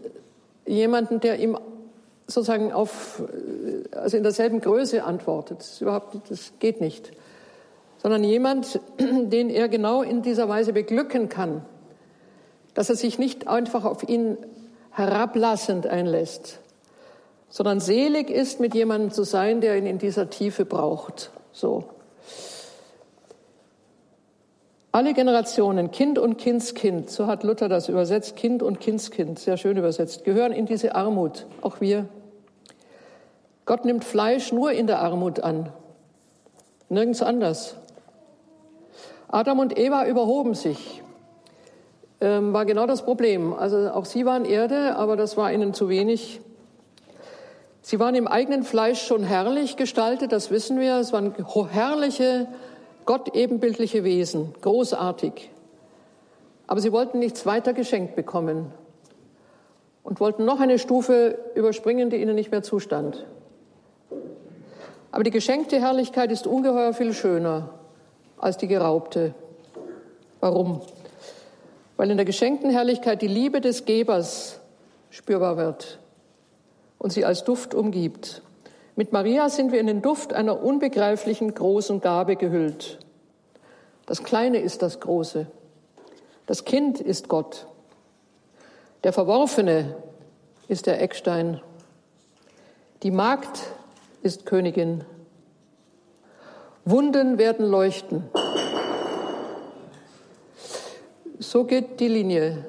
[0.65, 1.57] jemanden, der ihm
[2.27, 3.21] sozusagen auf,
[3.91, 5.59] also in derselben Größe antwortet.
[5.59, 7.11] Das, überhaupt, das geht nicht.
[7.97, 11.65] Sondern jemand, den er genau in dieser Weise beglücken kann,
[12.73, 14.37] dass er sich nicht einfach auf ihn
[14.97, 16.59] herablassend einlässt,
[17.49, 21.29] sondern selig ist, mit jemandem zu sein, der ihn in dieser Tiefe braucht.
[21.51, 21.83] So.
[24.91, 29.77] Alle Generationen, Kind und Kindskind, so hat Luther das übersetzt, Kind und Kindskind, sehr schön
[29.77, 32.09] übersetzt, gehören in diese Armut, auch wir.
[33.65, 35.71] Gott nimmt Fleisch nur in der Armut an,
[36.89, 37.75] nirgends anders.
[39.27, 41.03] Adam und Eva überhoben sich,
[42.19, 43.53] ähm, war genau das Problem.
[43.53, 46.41] Also auch sie waren Erde, aber das war ihnen zu wenig.
[47.81, 50.95] Sie waren im eigenen Fleisch schon herrlich gestaltet, das wissen wir.
[50.95, 51.33] Es waren
[51.71, 52.47] herrliche,
[53.05, 55.49] Gott ebenbildliche Wesen, großartig.
[56.67, 58.73] Aber sie wollten nichts weiter geschenkt bekommen
[60.03, 63.25] und wollten noch eine Stufe überspringen, die ihnen nicht mehr zustand.
[65.11, 67.69] Aber die geschenkte Herrlichkeit ist ungeheuer viel schöner
[68.37, 69.33] als die geraubte.
[70.41, 70.81] Warum?
[71.97, 74.59] Weil in der geschenkten Herrlichkeit die Liebe des Gebers
[75.09, 75.99] spürbar wird
[76.97, 78.41] und sie als Duft umgibt.
[78.95, 82.99] Mit Maria sind wir in den Duft einer unbegreiflichen großen Gabe gehüllt.
[84.05, 85.47] Das Kleine ist das Große.
[86.45, 87.67] Das Kind ist Gott.
[89.03, 89.95] Der Verworfene
[90.67, 91.61] ist der Eckstein.
[93.03, 93.59] Die Magd
[94.21, 95.03] ist Königin.
[96.85, 98.23] Wunden werden leuchten.
[101.39, 102.65] So geht die Linie.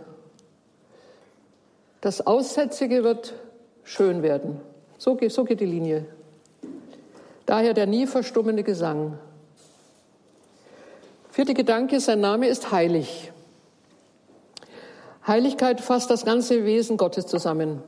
[2.00, 3.34] Das Aussätzige wird
[3.82, 4.60] schön werden.
[4.98, 6.06] So geht, so geht die Linie.
[7.46, 9.18] Daher der nie verstummende Gesang.
[11.30, 13.32] Vierter Gedanke, sein Name ist heilig.
[15.26, 17.82] Heiligkeit fasst das ganze Wesen Gottes zusammen.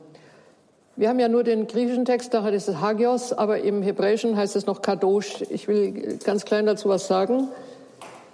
[0.95, 4.55] Wir haben ja nur den griechischen Text, da heißt es Hagios, aber im Hebräischen heißt
[4.55, 5.41] es noch Kadosh.
[5.49, 7.49] Ich will ganz klein dazu was sagen.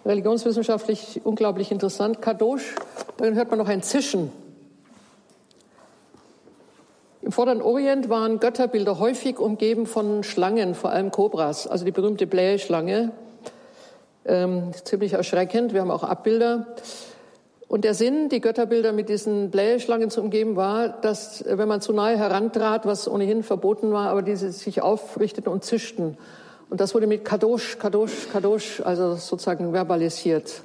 [0.08, 2.22] Religionswissenschaftlich unglaublich interessant.
[2.22, 2.76] Kadosh,
[3.18, 4.32] dann hört man noch ein Zischen.
[7.22, 12.26] Im Vorderen Orient waren Götterbilder häufig umgeben von Schlangen, vor allem Kobras, also die berühmte
[12.26, 13.12] Blähschlange.
[14.24, 15.74] Ähm, ziemlich erschreckend.
[15.74, 16.68] Wir haben auch Abbilder.
[17.68, 21.82] Und der Sinn, die Götterbilder mit diesen Blähschlangen zu umgeben, war, dass äh, wenn man
[21.82, 26.18] zu nahe herantrat, was ohnehin verboten war, aber diese sich aufrichteten und zischten.
[26.70, 30.64] Und das wurde mit Kadosh, Kadosh, Kadosh, also sozusagen verbalisiert.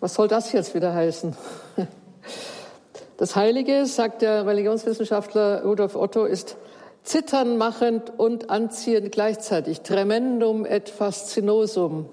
[0.00, 1.36] Was soll das jetzt wieder heißen?
[3.18, 6.56] Das Heilige, sagt der Religionswissenschaftler Rudolf Otto, ist
[7.02, 9.80] zittern machend und anziehend gleichzeitig.
[9.80, 12.08] Tremendum et fascinosum.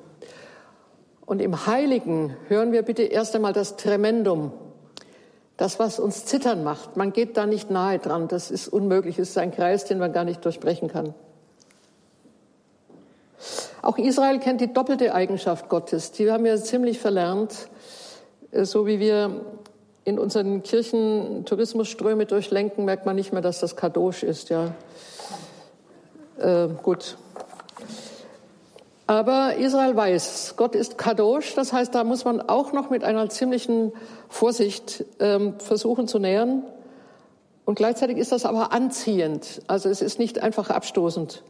[1.27, 4.51] Und im Heiligen hören wir bitte erst einmal das Tremendum,
[5.57, 6.97] das, was uns zittern macht.
[6.97, 10.11] Man geht da nicht nahe dran, das ist unmöglich, es ist ein Kreis, den man
[10.11, 11.13] gar nicht durchbrechen kann.
[13.81, 16.11] Auch Israel kennt die doppelte Eigenschaft Gottes.
[16.11, 17.69] Die haben wir ziemlich verlernt,
[18.51, 19.41] äh, so wie wir
[20.03, 24.49] in unseren Kirchen Tourismusströme durchlenken, merkt man nicht mehr, dass das Kadosh ist.
[24.49, 24.73] Ja,
[26.37, 27.17] äh, gut.
[29.07, 33.29] Aber Israel weiß, Gott ist Kadosh, das heißt, da muss man auch noch mit einer
[33.29, 33.93] ziemlichen
[34.29, 36.63] Vorsicht ähm, versuchen zu nähern.
[37.65, 41.43] Und gleichzeitig ist das aber anziehend, also es ist nicht einfach abstoßend.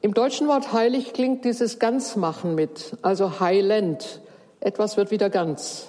[0.00, 4.20] Im deutschen Wort heilig klingt dieses Ganzmachen mit, also heilend.
[4.60, 5.88] Etwas wird wieder ganz.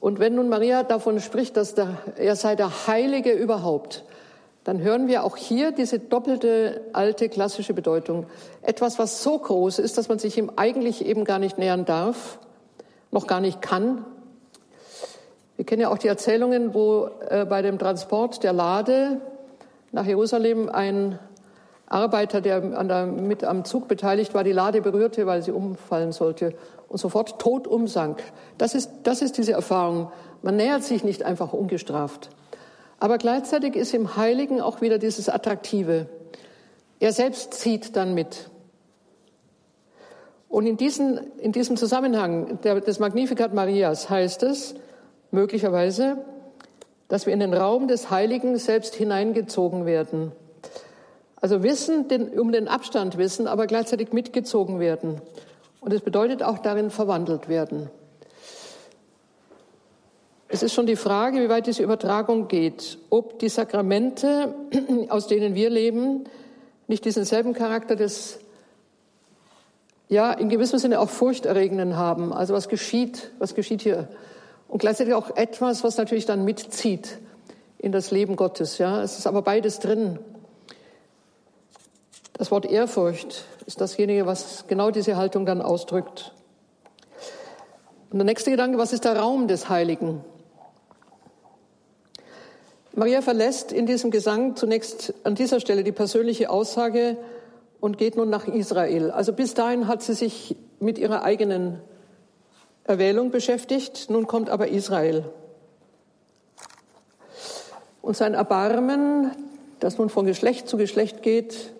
[0.00, 4.04] Und wenn nun Maria davon spricht, dass der, er sei der Heilige überhaupt,
[4.64, 8.26] dann hören wir auch hier diese doppelte alte klassische Bedeutung.
[8.62, 12.38] Etwas, was so groß ist, dass man sich ihm eigentlich eben gar nicht nähern darf,
[13.10, 14.04] noch gar nicht kann.
[15.56, 19.20] Wir kennen ja auch die Erzählungen, wo äh, bei dem Transport der Lade
[19.92, 21.18] nach Jerusalem ein
[21.86, 26.12] Arbeiter, der an der, mit am Zug beteiligt war, die Lade berührte, weil sie umfallen
[26.12, 26.54] sollte
[26.88, 28.22] und sofort tot umsank.
[28.56, 30.10] Das ist, das ist diese Erfahrung.
[30.42, 32.30] Man nähert sich nicht einfach ungestraft.
[32.98, 36.06] Aber gleichzeitig ist im Heiligen auch wieder dieses Attraktive.
[37.00, 38.50] Er selbst zieht dann mit.
[40.48, 44.74] Und in, diesen, in diesem Zusammenhang der, des Magnificat Marias heißt es
[45.32, 46.18] möglicherweise,
[47.08, 50.32] dass wir in den Raum des Heiligen selbst hineingezogen werden.
[51.36, 55.20] Also wissen, den, um den Abstand wissen, aber gleichzeitig mitgezogen werden.
[55.80, 57.90] Und es bedeutet auch darin verwandelt werden.
[60.54, 64.54] Es ist schon die Frage, wie weit diese Übertragung geht, ob die Sakramente,
[65.08, 66.26] aus denen wir leben,
[66.86, 68.38] nicht diesen selben Charakter des,
[70.08, 72.32] ja, in gewissem Sinne auch furchterregenden haben.
[72.32, 74.06] Also was geschieht, was geschieht hier?
[74.68, 77.18] Und gleichzeitig auch etwas, was natürlich dann mitzieht
[77.78, 78.78] in das Leben Gottes.
[78.78, 80.20] Ja, es ist aber beides drin.
[82.34, 86.32] Das Wort Ehrfurcht ist dasjenige, was genau diese Haltung dann ausdrückt.
[88.12, 90.24] Und der nächste Gedanke, was ist der Raum des Heiligen?
[92.96, 97.16] Maria verlässt in diesem Gesang zunächst an dieser Stelle die persönliche Aussage
[97.80, 99.10] und geht nun nach Israel.
[99.10, 101.80] Also bis dahin hat sie sich mit ihrer eigenen
[102.84, 105.24] Erwählung beschäftigt, nun kommt aber Israel.
[108.00, 109.32] Und sein Erbarmen,
[109.80, 111.72] das nun von Geschlecht zu Geschlecht geht,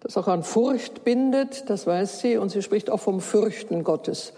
[0.00, 4.32] das auch an Furcht bindet, das weiß sie, und sie spricht auch vom Fürchten Gottes.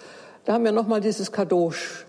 [0.45, 2.05] Da haben wir nochmal dieses Kadosh,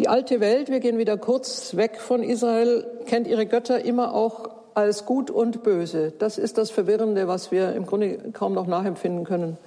[0.00, 4.48] die alte Welt, wir gehen wieder kurz weg von Israel, kennt ihre Götter immer auch
[4.72, 6.14] als gut und böse.
[6.18, 9.58] Das ist das Verwirrende, was wir im Grunde kaum noch nachempfinden können.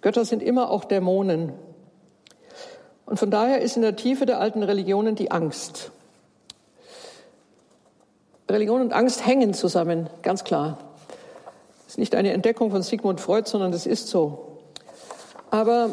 [0.00, 1.52] Götter sind immer auch Dämonen.
[3.04, 5.90] Und von daher ist in der Tiefe der alten Religionen die Angst.
[8.48, 10.78] Religion und Angst hängen zusammen, ganz klar.
[11.84, 14.56] Das ist nicht eine Entdeckung von Sigmund Freud, sondern das ist so.
[15.50, 15.90] Aber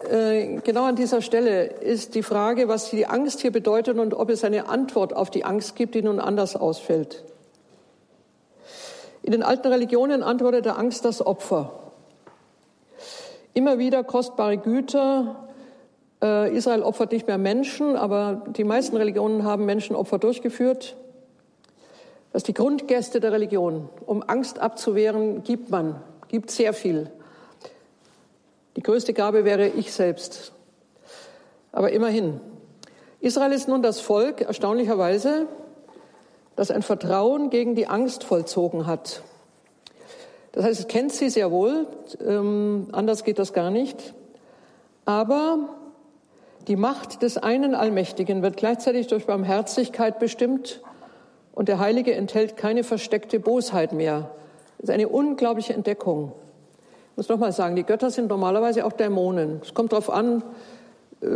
[0.00, 4.44] genau an dieser Stelle ist die Frage, was die Angst hier bedeutet und ob es
[4.44, 7.24] eine Antwort auf die Angst gibt, die nun anders ausfällt.
[9.22, 11.72] In den alten Religionen antwortet der Angst das Opfer.
[13.52, 15.48] Immer wieder kostbare Güter.
[16.22, 20.96] Äh, Israel opfert nicht mehr Menschen, aber die meisten Religionen haben Menschenopfer durchgeführt.
[22.32, 23.88] Das ist die Grundgäste der Religion.
[24.06, 27.10] Um Angst abzuwehren, gibt man, gibt sehr viel.
[28.80, 30.52] Die größte Gabe wäre ich selbst.
[31.70, 32.40] Aber immerhin.
[33.20, 35.48] Israel ist nun das Volk, erstaunlicherweise,
[36.56, 39.22] das ein Vertrauen gegen die Angst vollzogen hat.
[40.52, 41.88] Das heißt, es kennt sie sehr wohl,
[42.26, 44.14] ähm, anders geht das gar nicht.
[45.04, 45.58] Aber
[46.66, 50.80] die Macht des einen Allmächtigen wird gleichzeitig durch Barmherzigkeit bestimmt
[51.52, 54.30] und der Heilige enthält keine versteckte Bosheit mehr.
[54.78, 56.32] Das ist eine unglaubliche Entdeckung
[57.20, 59.60] muss nochmal sagen, die Götter sind normalerweise auch Dämonen.
[59.62, 60.42] Es kommt darauf an,
[61.20, 61.26] äh,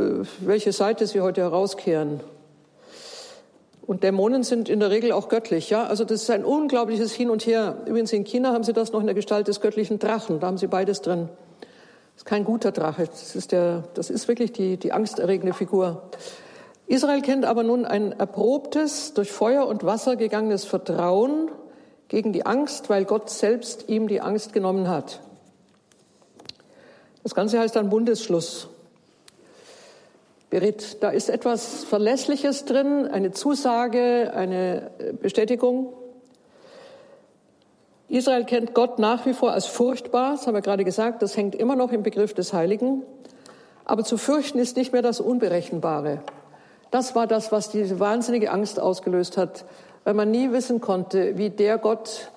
[0.41, 2.21] welche Seite sie heute herauskehren.
[3.87, 5.85] Und Dämonen sind in der Regel auch göttlich, ja.
[5.85, 7.77] Also das ist ein unglaubliches Hin und Her.
[7.85, 10.41] Übrigens in China haben sie das noch in der Gestalt des göttlichen Drachen.
[10.41, 11.29] Da haben sie beides drin.
[11.61, 13.05] Das ist kein guter Drache.
[13.05, 16.05] Das ist der, das ist wirklich die, die angsterregende Figur.
[16.87, 21.51] Israel kennt aber nun ein erprobtes, durch Feuer und Wasser gegangenes Vertrauen
[22.09, 25.21] gegen die Angst, weil Gott selbst ihm die Angst genommen hat.
[27.25, 28.69] Das Ganze heißt dann Bundesschluss.
[30.51, 35.95] Berit, da ist etwas Verlässliches drin, eine Zusage, eine Bestätigung.
[38.09, 41.55] Israel kennt Gott nach wie vor als furchtbar, das haben wir gerade gesagt, das hängt
[41.55, 43.03] immer noch im Begriff des Heiligen.
[43.87, 46.23] Aber zu fürchten ist nicht mehr das Unberechenbare.
[46.91, 49.65] Das war das, was diese wahnsinnige Angst ausgelöst hat,
[50.05, 52.31] weil man nie wissen konnte, wie der Gott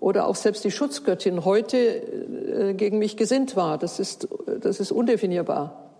[0.00, 3.78] oder auch selbst die Schutzgöttin heute äh, gegen mich gesinnt war.
[3.78, 4.28] Das ist,
[4.60, 5.90] das ist undefinierbar.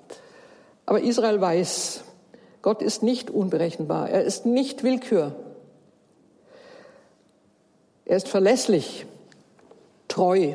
[0.86, 2.04] Aber Israel weiß,
[2.62, 4.08] Gott ist nicht unberechenbar.
[4.10, 5.34] Er ist nicht Willkür.
[8.04, 9.06] Er ist verlässlich,
[10.08, 10.54] treu.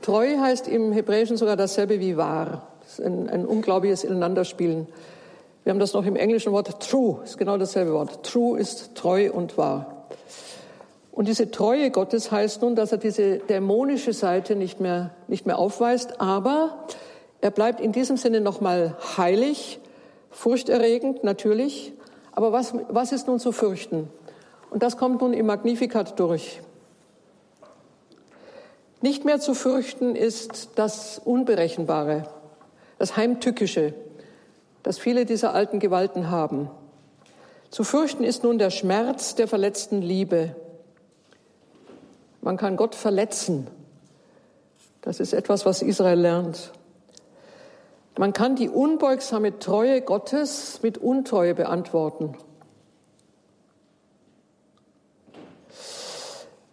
[0.00, 2.68] Treu heißt im Hebräischen sogar dasselbe wie wahr.
[2.80, 4.86] Das ist ein, ein unglaubliches Ineinanderspielen.
[5.64, 8.22] Wir haben das noch im englischen Wort true, ist genau dasselbe Wort.
[8.22, 9.95] True ist treu und wahr.
[11.16, 15.58] Und diese Treue Gottes heißt nun, dass er diese dämonische Seite nicht mehr, nicht mehr
[15.58, 16.84] aufweist, aber
[17.40, 19.80] er bleibt in diesem Sinne nochmal heilig,
[20.30, 21.94] furchterregend natürlich.
[22.32, 24.10] Aber was, was ist nun zu fürchten?
[24.68, 26.60] Und das kommt nun im Magnificat durch.
[29.00, 32.28] Nicht mehr zu fürchten ist das Unberechenbare,
[32.98, 33.94] das Heimtückische,
[34.82, 36.70] das viele dieser alten Gewalten haben.
[37.70, 40.54] Zu fürchten ist nun der Schmerz der verletzten Liebe,
[42.46, 43.66] man kann Gott verletzen.
[45.02, 46.70] Das ist etwas, was Israel lernt.
[48.16, 52.36] Man kann die unbeugsame Treue Gottes mit Untreue beantworten.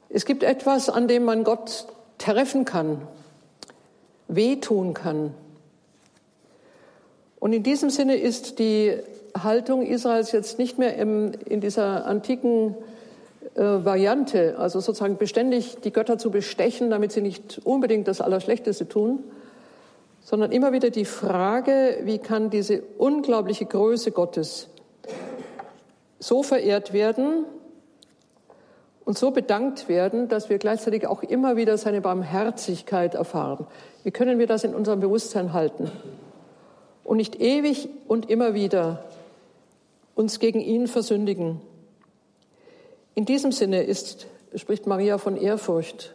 [0.09, 1.87] Es gibt etwas, an dem man Gott
[2.19, 3.01] treffen kann,
[4.27, 5.33] wehtun kann.
[7.39, 8.95] Und in diesem Sinne ist die
[9.35, 12.75] Haltung Israels jetzt nicht mehr im, in dieser antiken
[13.55, 18.87] äh, Variante, also sozusagen beständig die Götter zu bestechen, damit sie nicht unbedingt das Allerschlechteste
[18.87, 19.23] tun,
[20.21, 24.69] sondern immer wieder die Frage, wie kann diese unglaubliche Größe Gottes
[26.19, 27.45] so verehrt werden
[29.05, 33.67] und so bedankt werden, dass wir gleichzeitig auch immer wieder seine Barmherzigkeit erfahren.
[34.03, 35.91] Wie können wir das in unserem Bewusstsein halten
[37.03, 39.03] und nicht ewig und immer wieder
[40.15, 41.61] uns gegen ihn versündigen?
[43.15, 46.13] In diesem Sinne ist, spricht Maria von Ehrfurcht.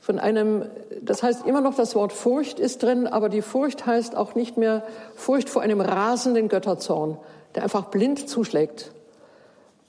[0.00, 0.66] Von einem,
[1.02, 4.56] das heißt immer noch das Wort Furcht ist drin, aber die Furcht heißt auch nicht
[4.56, 4.84] mehr
[5.16, 7.18] Furcht vor einem rasenden Götterzorn,
[7.56, 8.92] der einfach blind zuschlägt,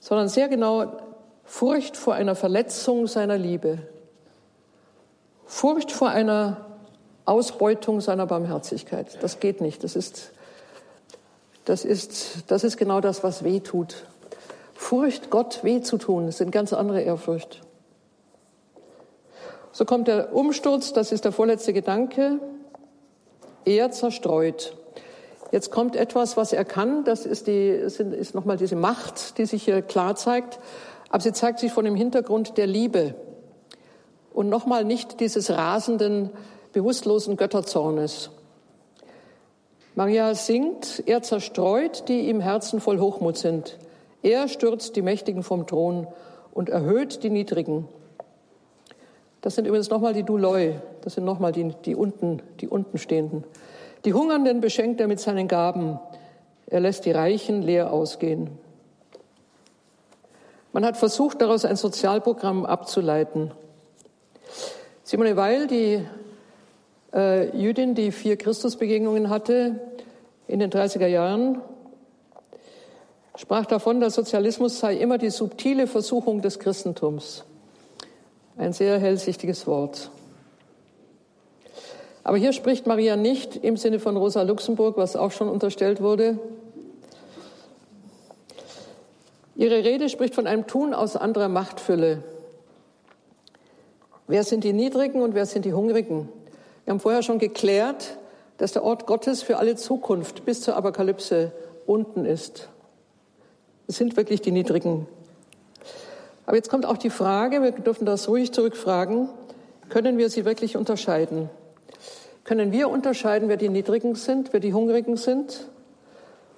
[0.00, 0.92] sondern sehr genau
[1.44, 3.78] Furcht vor einer Verletzung seiner Liebe,
[5.46, 6.66] Furcht vor einer
[7.24, 9.22] Ausbeutung seiner Barmherzigkeit.
[9.22, 9.84] Das geht nicht.
[9.84, 10.32] Das ist,
[11.64, 14.06] das ist, das ist genau das, was weh tut.
[14.78, 17.62] Furcht, Gott weh zu tun, eine ganz andere Ehrfurcht.
[19.72, 22.38] So kommt der Umsturz, das ist der vorletzte Gedanke.
[23.64, 24.76] Er zerstreut.
[25.50, 29.64] Jetzt kommt etwas, was er kann, das ist, die, ist nochmal diese Macht, die sich
[29.64, 30.60] hier klar zeigt,
[31.10, 33.16] aber sie zeigt sich von dem Hintergrund der Liebe
[34.32, 36.30] und nochmal nicht dieses rasenden,
[36.72, 38.30] bewusstlosen Götterzornes.
[39.96, 43.76] Maria singt, er zerstreut, die im Herzen voll Hochmut sind.
[44.22, 46.06] Er stürzt die Mächtigen vom Thron
[46.52, 47.88] und erhöht die Niedrigen.
[49.40, 53.44] Das sind übrigens nochmal die Duloi, das sind nochmal die, die unten, die unten stehenden.
[54.04, 55.98] Die Hungernden beschenkt er mit seinen Gaben.
[56.66, 58.50] Er lässt die Reichen leer ausgehen.
[60.72, 63.52] Man hat versucht, daraus ein Sozialprogramm abzuleiten.
[65.02, 66.04] Simone Weil, die
[67.14, 69.80] äh, Jüdin, die vier Christusbegegnungen hatte
[70.46, 71.60] in den 30er Jahren,
[73.38, 77.44] sprach davon, der Sozialismus sei immer die subtile Versuchung des Christentums.
[78.56, 80.10] Ein sehr hellsichtiges Wort.
[82.24, 86.38] Aber hier spricht Maria nicht im Sinne von Rosa Luxemburg, was auch schon unterstellt wurde.
[89.54, 92.22] Ihre Rede spricht von einem Tun aus anderer Machtfülle.
[94.26, 96.28] Wer sind die Niedrigen und wer sind die Hungrigen?
[96.84, 98.18] Wir haben vorher schon geklärt,
[98.58, 101.52] dass der Ort Gottes für alle Zukunft bis zur Apokalypse
[101.86, 102.68] unten ist.
[103.88, 105.08] Es sind wirklich die Niedrigen.
[106.44, 109.30] Aber jetzt kommt auch die Frage, wir dürfen das ruhig zurückfragen,
[109.88, 111.48] können wir sie wirklich unterscheiden?
[112.44, 115.68] Können wir unterscheiden, wer die Niedrigen sind, wer die Hungrigen sind?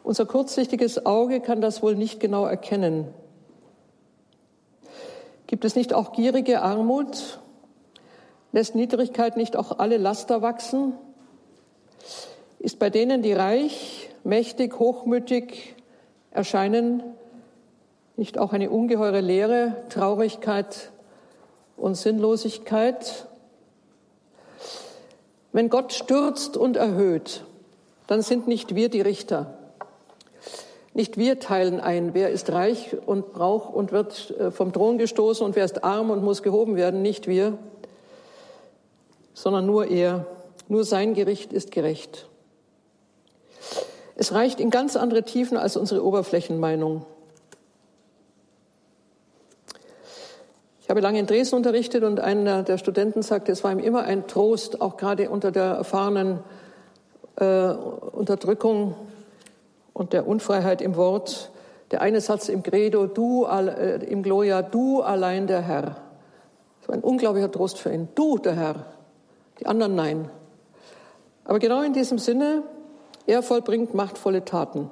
[0.03, 3.07] Unser kurzsichtiges Auge kann das wohl nicht genau erkennen.
[5.47, 7.39] Gibt es nicht auch gierige Armut?
[8.51, 10.95] Lässt Niedrigkeit nicht auch alle Laster wachsen?
[12.59, 15.77] Ist bei denen, die reich, mächtig, hochmütig
[16.33, 17.05] erscheinen,
[18.21, 20.91] nicht auch eine ungeheure Leere, Traurigkeit
[21.79, 23.27] und Sinnlosigkeit?
[25.53, 27.45] Wenn Gott stürzt und erhöht,
[28.09, 29.55] dann sind nicht wir die Richter.
[30.93, 35.47] Nicht wir teilen ein, wer ist reich und braucht und wird äh, vom Thron gestoßen
[35.47, 37.57] und wer ist arm und muss gehoben werden, nicht wir,
[39.33, 40.27] sondern nur er.
[40.69, 42.29] Nur sein Gericht ist gerecht.
[44.15, 47.07] Es reicht in ganz andere Tiefen als unsere Oberflächenmeinung.
[50.91, 54.27] Habe lange in Dresden unterrichtet und einer der Studenten sagte, es war ihm immer ein
[54.27, 56.41] Trost, auch gerade unter der erfahrenen
[57.37, 58.95] äh, Unterdrückung
[59.93, 61.51] und der Unfreiheit im Wort.
[61.91, 65.97] Der eine Satz im Credo, du, äh, im Gloria, du allein der Herr.
[66.81, 68.09] Das war ein unglaublicher Trost für ihn.
[68.15, 68.87] Du, der Herr.
[69.61, 70.31] Die anderen nein.
[71.45, 72.63] Aber genau in diesem Sinne,
[73.27, 74.91] er vollbringt machtvolle Taten.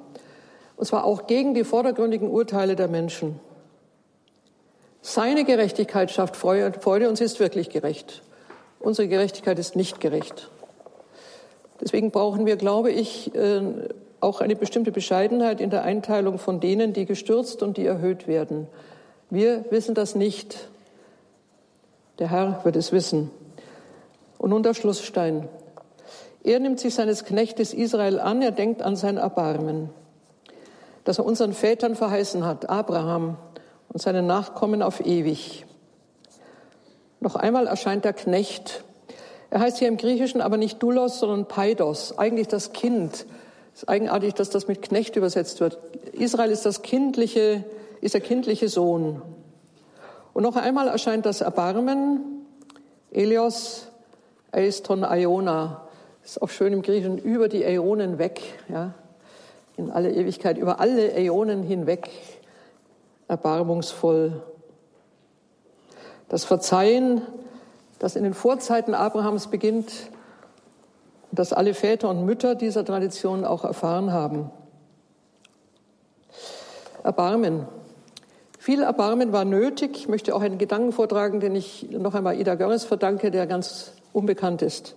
[0.77, 3.39] Und zwar auch gegen die vordergründigen Urteile der Menschen.
[5.01, 8.21] Seine Gerechtigkeit schafft Freude und sie ist wirklich gerecht.
[8.79, 10.49] Unsere Gerechtigkeit ist nicht gerecht.
[11.81, 13.61] Deswegen brauchen wir, glaube ich, äh,
[14.19, 18.67] auch eine bestimmte Bescheidenheit in der Einteilung von denen, die gestürzt und die erhöht werden.
[19.29, 20.69] Wir wissen das nicht.
[22.19, 23.31] Der Herr wird es wissen.
[24.37, 25.47] Und nun der Schlussstein.
[26.43, 29.89] Er nimmt sich seines Knechtes Israel an, er denkt an sein Erbarmen,
[31.03, 33.37] das er unseren Vätern verheißen hat, Abraham,
[33.89, 35.65] und seine Nachkommen auf ewig.
[37.19, 38.83] Noch einmal erscheint der Knecht.
[39.49, 43.25] Er heißt hier im Griechischen aber nicht Doulos, sondern Paidos, eigentlich das Kind.
[43.73, 45.79] Es ist eigenartig, dass das mit Knecht übersetzt wird.
[46.13, 47.63] Israel ist das kindliche,
[48.01, 49.21] ist der kindliche Sohn.
[50.33, 52.45] Und noch einmal erscheint das Erbarmen,
[53.11, 53.87] Elios,
[54.51, 55.87] Eiston, Iona.
[56.23, 58.93] Ist auch schön im Griechischen, über die Äonen weg, ja.
[59.77, 62.09] In alle Ewigkeit, über alle Äonen hinweg
[63.29, 64.41] erbarmungsvoll.
[66.27, 67.21] Das Verzeihen,
[67.99, 69.91] das in den Vorzeiten Abrahams beginnt,
[71.31, 74.49] das alle Väter und Mütter dieser Tradition auch erfahren haben.
[77.03, 77.67] Erbarmen.
[78.57, 79.91] Viel Erbarmen war nötig.
[79.95, 83.93] Ich möchte auch einen Gedanken vortragen, den ich noch einmal Ida Görres verdanke, der ganz
[84.11, 84.95] unbekannt ist.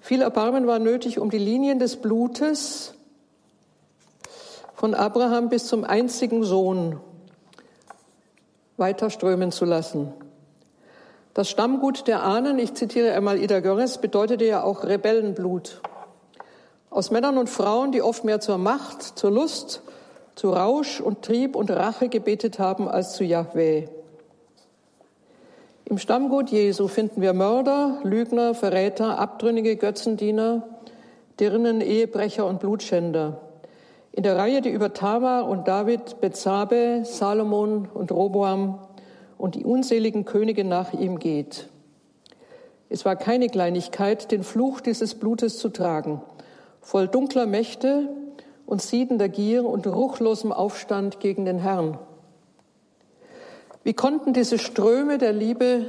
[0.00, 2.94] Viel Erbarmen war nötig, um die Linien des Blutes
[4.74, 7.00] von Abraham bis zum einzigen Sohn
[8.78, 10.12] weiter strömen zu lassen.
[11.34, 15.82] Das Stammgut der Ahnen, ich zitiere einmal Ida Görres, bedeutete ja auch Rebellenblut.
[16.90, 19.82] Aus Männern und Frauen, die oft mehr zur Macht, zur Lust,
[20.34, 23.88] zu Rausch und Trieb und Rache gebetet haben als zu Yahweh.
[25.84, 30.62] Im Stammgut Jesu finden wir Mörder, Lügner, Verräter, Abtrünnige, Götzendiener,
[31.40, 33.40] Dirnen, Ehebrecher und Blutschänder.
[34.18, 38.80] In der Reihe, die über Tamar und David, Betsabe, Salomon und Roboam
[39.36, 41.68] und die unzähligen Könige nach ihm geht.
[42.88, 46.20] Es war keine Kleinigkeit, den Fluch dieses Blutes zu tragen,
[46.80, 48.08] voll dunkler Mächte,
[48.66, 51.96] und siedender Gier und ruchlosem Aufstand gegen den Herrn.
[53.84, 55.86] Wie konnten diese Ströme der Liebe,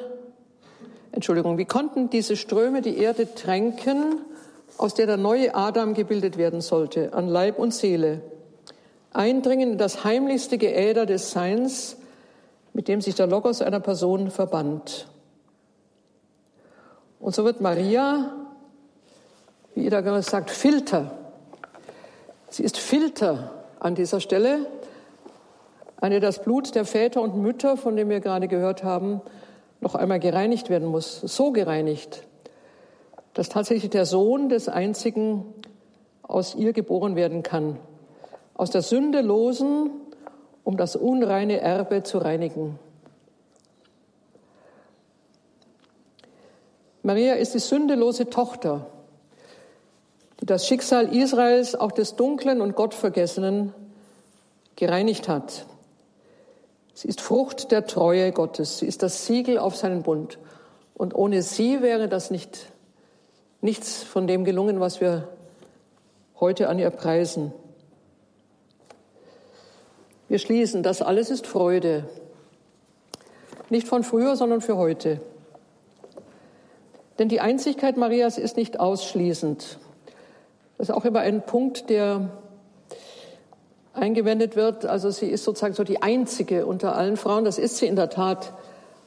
[1.12, 4.20] Entschuldigung, wie konnten diese Ströme die Erde tränken,
[4.80, 8.22] aus der der neue Adam gebildet werden sollte, an Leib und Seele,
[9.12, 11.98] eindringen in das heimlichste Geäder des Seins,
[12.74, 15.08] mit dem sich der Logos einer Person verband.
[17.20, 18.34] Und so wird Maria,
[19.76, 21.12] wie Ida gerade sagt, Filter
[22.52, 24.66] Sie ist Filter an dieser Stelle,
[25.98, 29.22] an der das Blut der Väter und Mütter, von dem wir gerade gehört haben,
[29.82, 31.22] noch einmal gereinigt werden muss.
[31.22, 32.24] So gereinigt,
[33.34, 35.46] dass tatsächlich der Sohn des Einzigen
[36.24, 37.78] aus ihr geboren werden kann.
[38.54, 39.90] Aus der Sünde losen,
[40.64, 42.78] um das unreine Erbe zu reinigen.
[47.02, 48.86] Maria ist die sündelose Tochter
[50.40, 53.74] die das Schicksal Israels, auch des Dunklen und Gottvergessenen,
[54.76, 55.66] gereinigt hat.
[56.94, 58.80] Sie ist Frucht der Treue Gottes.
[58.80, 60.38] Sie ist das Siegel auf seinen Bund.
[60.94, 62.68] Und ohne sie wäre das nicht,
[63.62, 65.28] nichts von dem gelungen, was wir
[66.40, 67.54] heute an ihr preisen.
[70.28, 72.06] Wir schließen, das alles ist Freude.
[73.70, 75.22] Nicht von früher, sondern für heute.
[77.18, 79.78] Denn die Einzigkeit Marias ist nicht ausschließend.
[80.78, 82.30] Das ist auch immer ein Punkt, der
[83.94, 84.86] eingewendet wird.
[84.86, 87.44] Also sie ist sozusagen so die einzige unter allen Frauen.
[87.44, 88.54] Das ist sie in der Tat.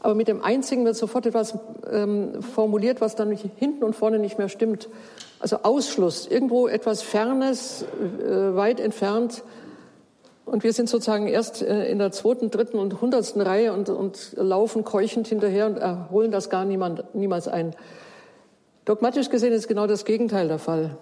[0.03, 1.57] Aber mit dem einzigen wird sofort etwas
[1.89, 4.89] ähm, formuliert, was dann hinten und vorne nicht mehr stimmt.
[5.39, 7.85] Also Ausschluss, irgendwo etwas Fernes,
[8.21, 9.45] äh, weit entfernt.
[10.45, 14.33] Und wir sind sozusagen erst äh, in der zweiten, dritten und hundertsten Reihe und, und
[14.37, 17.77] laufen keuchend hinterher und holen das gar niemand, niemals ein.
[18.85, 20.97] Dogmatisch gesehen ist genau das Gegenteil der Fall.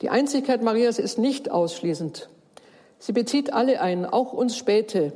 [0.00, 2.30] Die Einzigkeit Marias ist nicht ausschließend.
[2.98, 5.12] Sie bezieht alle ein, auch uns Späte.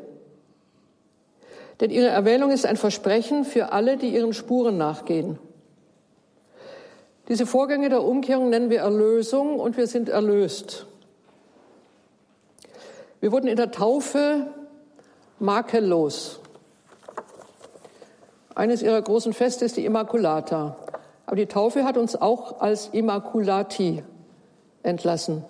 [1.80, 5.38] Denn ihre Erwählung ist ein Versprechen für alle, die ihren Spuren nachgehen.
[7.28, 10.86] Diese Vorgänge der Umkehrung nennen wir Erlösung und wir sind erlöst.
[13.20, 14.46] Wir wurden in der Taufe
[15.38, 16.40] makellos.
[18.54, 20.76] Eines ihrer großen Feste ist die Immaculata.
[21.26, 24.04] Aber die Taufe hat uns auch als Immaculati
[24.82, 25.44] entlassen.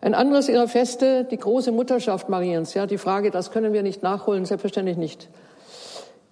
[0.00, 2.74] Ein anderes ihrer Feste, die große Mutterschaft Mariens.
[2.74, 5.28] Ja, die Frage, das können wir nicht nachholen, selbstverständlich nicht.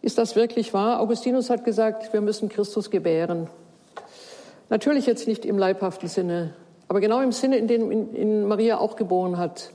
[0.03, 1.01] Ist das wirklich wahr?
[1.01, 3.49] Augustinus hat gesagt, wir müssen Christus gebären.
[4.69, 6.55] Natürlich jetzt nicht im leibhaften Sinne,
[6.87, 9.73] aber genau im Sinne, in dem ihn Maria auch geboren hat.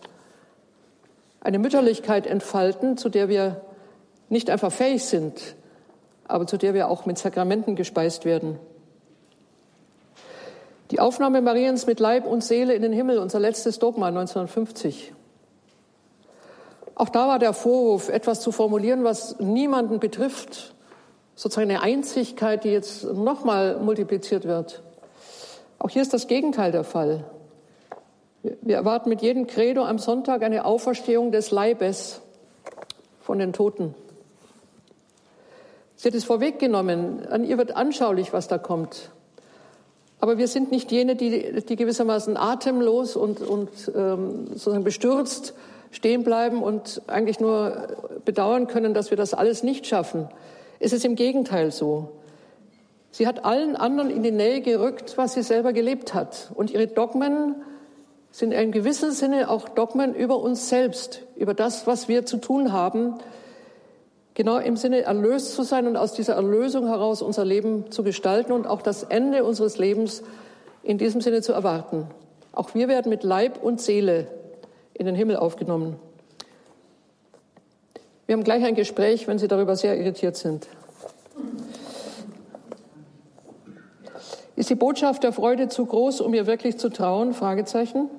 [1.41, 3.61] Eine Mütterlichkeit entfalten, zu der wir
[4.29, 5.55] nicht einfach fähig sind,
[6.27, 8.57] aber zu der wir auch mit Sakramenten gespeist werden.
[10.91, 15.13] Die Aufnahme Mariens mit Leib und Seele in den Himmel, unser letztes Dogma 1950.
[16.95, 20.75] Auch da war der Vorwurf, etwas zu formulieren, was niemanden betrifft,
[21.33, 24.83] sozusagen eine Einzigkeit, die jetzt nochmal multipliziert wird.
[25.79, 27.23] Auch hier ist das Gegenteil der Fall.
[28.43, 32.19] Wir erwarten mit jedem Credo am Sonntag eine Auferstehung des Leibes
[33.21, 33.95] von den Toten.
[35.95, 37.25] Sie hat es vorweggenommen.
[37.27, 39.11] An ihr wird anschaulich, was da kommt.
[40.22, 45.55] Aber wir sind nicht jene, die, die gewissermaßen atemlos und, und ähm, sozusagen bestürzt
[45.89, 47.88] stehen bleiben und eigentlich nur
[48.24, 50.30] bedauern können, dass wir das alles nicht schaffen.
[50.80, 52.11] Es ist im Gegenteil so.
[53.11, 56.51] Sie hat allen anderen in die Nähe gerückt, was sie selber gelebt hat.
[56.55, 57.55] Und ihre Dogmen
[58.32, 62.72] sind in gewissem Sinne auch Dogmen über uns selbst, über das, was wir zu tun
[62.72, 63.15] haben,
[64.41, 68.51] genau im Sinne erlöst zu sein und aus dieser Erlösung heraus unser Leben zu gestalten
[68.51, 70.23] und auch das Ende unseres Lebens
[70.81, 72.07] in diesem Sinne zu erwarten.
[72.51, 74.25] Auch wir werden mit Leib und Seele
[74.95, 75.97] in den Himmel aufgenommen.
[78.25, 80.67] Wir haben gleich ein Gespräch, wenn Sie darüber sehr irritiert sind.
[84.55, 87.35] Ist die Botschaft der Freude zu groß, um ihr wirklich zu trauen?
[87.35, 88.09] Fragezeichen.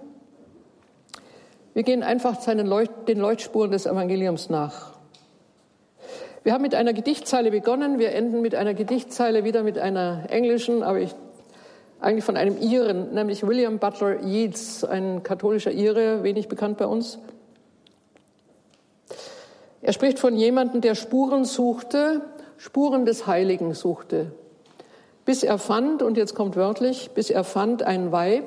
[1.75, 4.92] Wir gehen einfach Leucht den Leuchtspuren des Evangeliums nach.
[6.45, 7.99] Wir haben mit einer Gedichtzeile begonnen.
[8.01, 11.15] Wir enden mit einer Gedichtzeile wieder mit einer englischen, aber ich,
[12.01, 17.19] eigentlich von einem Iren, nämlich William Butler Yeats, ein katholischer Ire, wenig bekannt bei uns.
[19.83, 22.23] Er spricht von jemandem, der Spuren suchte,
[22.57, 24.33] Spuren des Heiligen suchte,
[25.25, 28.45] bis er fand, und jetzt kommt wörtlich, bis er fand ein Weib,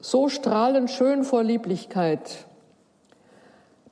[0.00, 2.46] so strahlend schön vor Lieblichkeit,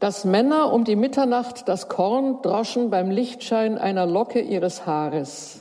[0.02, 5.60] dass Männer um die Mitternacht das Korn droschen beim Lichtschein einer Locke ihres Haares,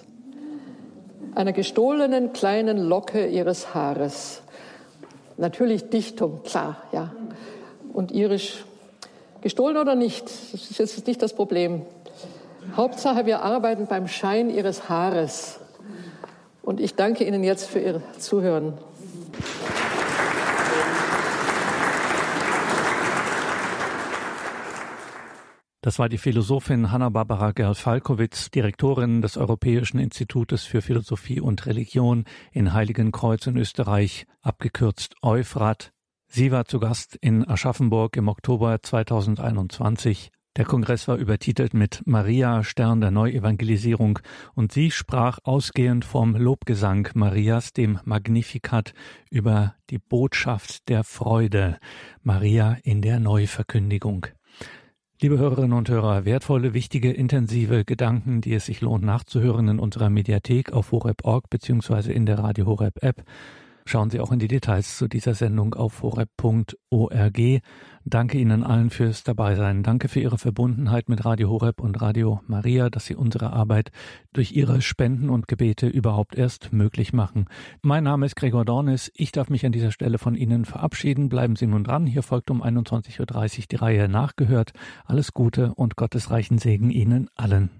[1.35, 4.41] einer gestohlenen kleinen Locke ihres Haares.
[5.37, 7.11] Natürlich Dichtung, klar, ja.
[7.93, 8.65] Und irisch
[9.41, 11.83] Gestohlen oder nicht, das ist jetzt nicht das Problem.
[12.75, 15.59] Hauptsache, wir arbeiten beim Schein Ihres Haares.
[16.63, 18.73] Und ich danke Ihnen jetzt für Ihr Zuhören.
[25.83, 32.73] Das war die Philosophin Hanna-Barbara Gerl-Falkowitz, Direktorin des Europäischen Institutes für Philosophie und Religion in
[32.73, 35.91] Heiligenkreuz in Österreich, abgekürzt Euphrat.
[36.27, 40.31] Sie war zu Gast in Aschaffenburg im Oktober 2021.
[40.55, 44.19] Der Kongress war übertitelt mit Maria, Stern der Neuevangelisierung,
[44.53, 48.93] und sie sprach ausgehend vom Lobgesang Marias, dem Magnificat,
[49.31, 51.79] über die Botschaft der Freude,
[52.21, 54.27] Maria in der Neuverkündigung.
[55.23, 60.09] Liebe Hörerinnen und Hörer, wertvolle, wichtige, intensive Gedanken, die es sich lohnt nachzuhören in unserer
[60.09, 63.23] Mediathek auf horeb.org beziehungsweise in der Radio Horeb App.
[63.85, 67.61] Schauen Sie auch in die Details zu dieser Sendung auf horeb.org.
[68.03, 69.83] Danke Ihnen allen fürs Dabeisein.
[69.83, 73.91] Danke für Ihre Verbundenheit mit Radio Horeb und Radio Maria, dass Sie unsere Arbeit
[74.33, 77.45] durch Ihre Spenden und Gebete überhaupt erst möglich machen.
[77.81, 79.11] Mein Name ist Gregor Dornis.
[79.15, 81.29] Ich darf mich an dieser Stelle von Ihnen verabschieden.
[81.29, 82.05] Bleiben Sie nun dran.
[82.05, 83.19] Hier folgt um 21.30
[83.59, 84.73] Uhr die Reihe nachgehört.
[85.05, 87.71] Alles Gute und Gottes reichen Segen Ihnen allen.